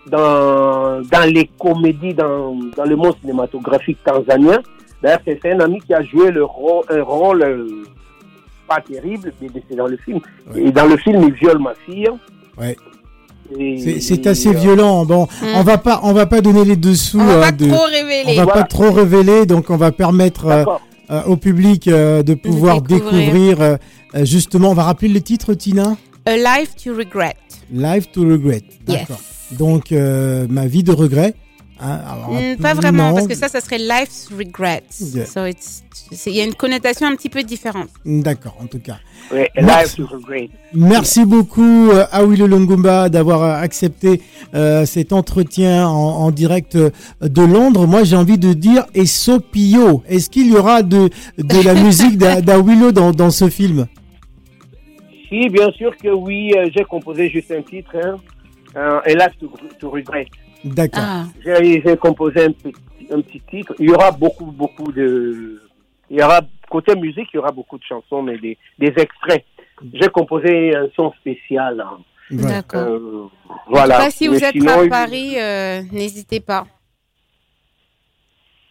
dans, 0.07 1.01
dans 1.01 1.31
les 1.31 1.47
comédies, 1.59 2.15
dans, 2.15 2.55
dans 2.75 2.85
le 2.85 2.95
monde 2.95 3.15
cinématographique 3.21 4.03
tanzanien. 4.03 4.59
D'ailleurs, 5.03 5.19
c'est 5.25 5.39
c'est 5.41 5.51
un 5.51 5.59
ami 5.59 5.79
qui 5.81 5.93
a 5.93 6.01
joué 6.01 6.31
le 6.31 6.43
rôle, 6.43 6.83
un 6.89 7.03
rôle 7.03 7.43
euh, 7.43 7.83
pas 8.67 8.81
terrible, 8.81 9.31
mais 9.41 9.49
c'est 9.67 9.75
dans 9.75 9.87
le 9.87 9.97
film. 9.97 10.19
Ouais. 10.51 10.63
Et 10.63 10.71
dans 10.71 10.85
le 10.85 10.97
film, 10.97 11.21
il 11.23 11.33
viole 11.33 11.59
ma 11.59 11.75
fille. 11.75 12.09
Ouais. 12.57 12.75
C'est- 13.99 14.27
assez 14.27 14.49
euh, 14.49 14.53
violent. 14.53 15.05
Bon, 15.05 15.23
Mm. 15.41 15.45
on 15.55 15.63
va 15.63 15.77
pas, 15.77 15.99
on 16.03 16.13
va 16.13 16.25
pas 16.25 16.41
donner 16.41 16.65
les 16.65 16.75
dessous. 16.75 17.19
On 17.19 17.25
va 17.25 17.33
euh, 17.33 17.41
pas 17.41 17.51
de- 17.51 17.67
trop 17.67 17.81
on 17.87 17.91
révéler. 17.91 18.35
va 18.35 18.43
Voilà. 18.43 18.61
pas 18.61 18.67
trop 18.67 18.91
révéler, 18.91 19.45
donc 19.45 19.69
on 19.69 19.77
va 19.77 19.91
permettre 19.91 20.45
euh, 20.47 20.65
euh, 21.11 21.23
au 21.25 21.35
public 21.37 21.87
euh, 21.87 22.21
de 22.23 22.33
pouvoir 22.35 22.81
découvrir. 22.81 23.57
découvrir. 23.57 23.77
justement, 24.23 24.71
on 24.71 24.73
va 24.73 24.83
rappeler 24.83 25.07
le 25.09 25.21
titre, 25.21 25.53
Tina? 25.53 25.95
A 26.25 26.35
life 26.37 26.75
to 26.83 26.93
regret. 26.95 27.35
Life 27.71 28.11
to 28.11 28.21
regret. 28.21 28.63
Yes. 28.87 28.99
D'accord. 28.99 29.19
Donc 29.51 29.91
euh, 29.91 30.45
ma 30.49 30.67
vie 30.67 30.83
de 30.83 30.91
regret. 30.91 31.33
Hein, 31.81 31.99
alors, 32.11 32.29
Mm, 32.31 32.35
un 32.35 32.55
pas 32.57 32.73
vraiment, 32.73 33.09
non. 33.09 33.15
parce 33.15 33.27
que 33.27 33.35
ça, 33.35 33.47
ça 33.47 33.61
serait 33.61 33.77
life's 33.77 34.27
regrets. 34.37 34.83
Yeah. 34.99 35.25
So 35.25 35.41
il 36.25 36.33
y 36.35 36.41
a 36.41 36.43
une 36.43 36.55
connotation 36.55 37.07
un 37.07 37.15
petit 37.15 37.29
peu 37.29 37.43
différente. 37.43 37.89
D'accord, 38.05 38.57
en 38.59 38.65
tout 38.65 38.79
cas. 38.79 38.97
Ouais, 39.31 39.49
Merci. 39.55 40.01
Life 40.01 40.09
to 40.09 40.15
Regret. 40.15 40.49
Merci 40.73 41.23
beaucoup 41.25 41.89
euh, 41.91 42.05
Awilo 42.11 42.47
Longumba 42.47 43.09
d'avoir 43.09 43.43
euh, 43.43 43.53
accepté 43.63 44.21
euh, 44.55 44.85
cet 44.85 45.13
entretien 45.13 45.87
en, 45.87 45.93
en 46.25 46.31
direct 46.31 46.75
de 46.75 47.41
Londres. 47.41 47.85
Moi, 47.87 48.03
j'ai 48.03 48.15
envie 48.15 48.37
de 48.39 48.53
dire 48.53 48.85
Esopio. 48.95 50.03
Est-ce 50.09 50.29
qu'il 50.29 50.51
y 50.51 50.55
aura 50.55 50.81
de, 50.83 51.09
de 51.37 51.63
la 51.63 51.73
musique 51.83 52.17
d'A- 52.17 52.41
d'Awilo 52.41 52.91
dans, 52.91 53.11
dans 53.11 53.29
ce 53.31 53.47
film? 53.49 53.85
Si, 55.29 55.47
bien 55.49 55.71
sûr 55.73 55.95
que 55.95 56.09
oui, 56.09 56.53
j'ai 56.75 56.83
composé 56.85 57.29
juste 57.29 57.51
un 57.51 57.61
titre, 57.61 57.91
hein, 58.03 58.15
euh, 58.75 58.99
et 59.05 59.13
Life 59.13 59.37
to, 59.39 59.51
to 59.79 59.89
Regret. 59.91 60.25
D'accord. 60.63 61.01
Ah, 61.03 61.25
J'ai 61.43 61.97
composé 61.97 62.45
un 62.45 62.51
petit, 62.51 62.73
un 63.11 63.21
petit 63.21 63.41
titre. 63.49 63.73
Il 63.79 63.89
y 63.89 63.93
aura 63.93 64.11
beaucoup, 64.11 64.45
beaucoup 64.45 64.91
de. 64.91 65.61
Il 66.09 66.17
y 66.17 66.23
aura, 66.23 66.41
côté 66.69 66.95
musique, 66.95 67.27
il 67.33 67.37
y 67.37 67.39
aura 67.39 67.51
beaucoup 67.51 67.77
de 67.77 67.83
chansons, 67.83 68.21
mais 68.21 68.37
des, 68.37 68.57
des 68.77 68.93
extraits. 68.97 69.45
J'ai 69.93 70.09
composé 70.09 70.75
un 70.75 70.87
son 70.95 71.11
spécial. 71.13 71.79
hein. 71.81 71.99
D'accord. 72.31 72.81
Euh, 72.81 73.27
voilà. 73.67 73.95
En 73.95 73.97
tout 73.99 74.03
cas, 74.05 74.11
si 74.11 74.27
vous 74.27 74.33
Mais 74.35 74.43
êtes 74.43 74.51
sinon, 74.53 74.81
à 74.85 74.87
Paris, 74.87 75.39
euh, 75.39 75.81
n'hésitez 75.91 76.39
pas. 76.39 76.65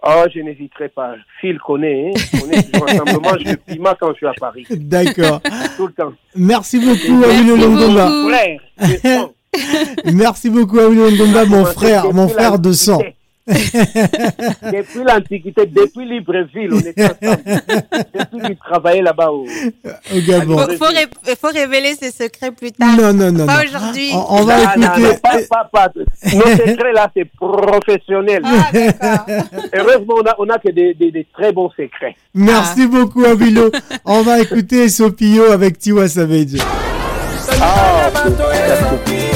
Oh, 0.06 0.24
je 0.32 0.40
n'hésiterai 0.40 0.90
pas. 0.90 1.14
Phil 1.40 1.58
connaît, 1.58 2.10
hein. 2.14 2.20
On 2.44 2.50
est 2.50 2.62
toujours 2.72 2.88
ensemble. 3.02 3.20
Moi, 3.22 3.38
je 3.40 3.50
le 3.50 3.56
piment 3.56 3.94
quand 3.98 4.10
je 4.12 4.16
suis 4.18 4.26
à 4.28 4.32
Paris. 4.38 4.64
D'accord. 4.70 5.40
Tout 5.76 5.88
le 5.88 5.92
temps. 5.92 6.12
Merci 6.36 6.78
beaucoup 6.78 7.18
Merci 7.18 7.40
Awilo 7.40 9.32
Merci 10.12 10.50
beaucoup 10.50 10.78
Awilo 10.78 11.10
Longumba, 11.10 11.44
mon 11.46 11.64
frère, 11.64 12.12
mon 12.12 12.28
frère 12.28 12.58
de 12.58 12.72
sang. 12.72 12.98
depuis 13.48 15.02
l'Antiquité, 15.06 15.64
depuis 15.64 16.04
Libreville, 16.06 16.70
on 16.74 16.80
était 16.80 17.02
ensemble. 17.04 17.42
Depuis 18.14 18.40
qu'il 18.46 18.56
travaillait 18.56 19.00
là-bas 19.00 19.30
au. 19.30 19.46
Au 19.46 20.20
Gabon. 20.26 20.58
Faut, 20.58 20.72
faut, 20.76 20.84
ré- 20.92 21.34
faut 21.40 21.48
révéler 21.48 21.94
ses 21.94 22.10
secrets 22.10 22.52
plus 22.52 22.72
tard. 22.72 22.94
Non, 22.94 23.14
non, 23.14 23.32
non, 23.32 23.46
Pas 23.46 23.62
aujourd'hui. 23.64 24.10
On, 24.12 24.40
on 24.40 24.44
va 24.44 24.76
Non, 24.76 24.84
écouter. 24.94 25.00
non, 25.02 25.14
pas, 25.22 25.38
pas, 25.48 25.68
pas. 25.72 25.88
Nos 26.34 26.40
secrets 26.42 26.92
là, 26.92 27.10
c'est 27.16 27.24
professionnel. 27.36 28.42
Ah. 28.44 29.24
Heureusement, 29.74 30.14
on 30.22 30.26
a, 30.26 30.34
on 30.38 30.48
a 30.50 30.58
que 30.58 30.70
des, 30.70 30.92
des, 30.92 31.10
des 31.10 31.26
très 31.32 31.50
bons 31.52 31.70
secrets. 31.70 32.16
Merci 32.34 32.86
beaucoup 32.86 33.24
Awilo. 33.24 33.70
On 34.04 34.20
va 34.22 34.40
écouter 34.40 34.90
Sopio 34.90 35.44
avec 35.52 35.78
Tiwa 35.78 36.06
Savage. 36.06 36.58
Ah, 37.62 38.10
Esopi, 38.12 39.27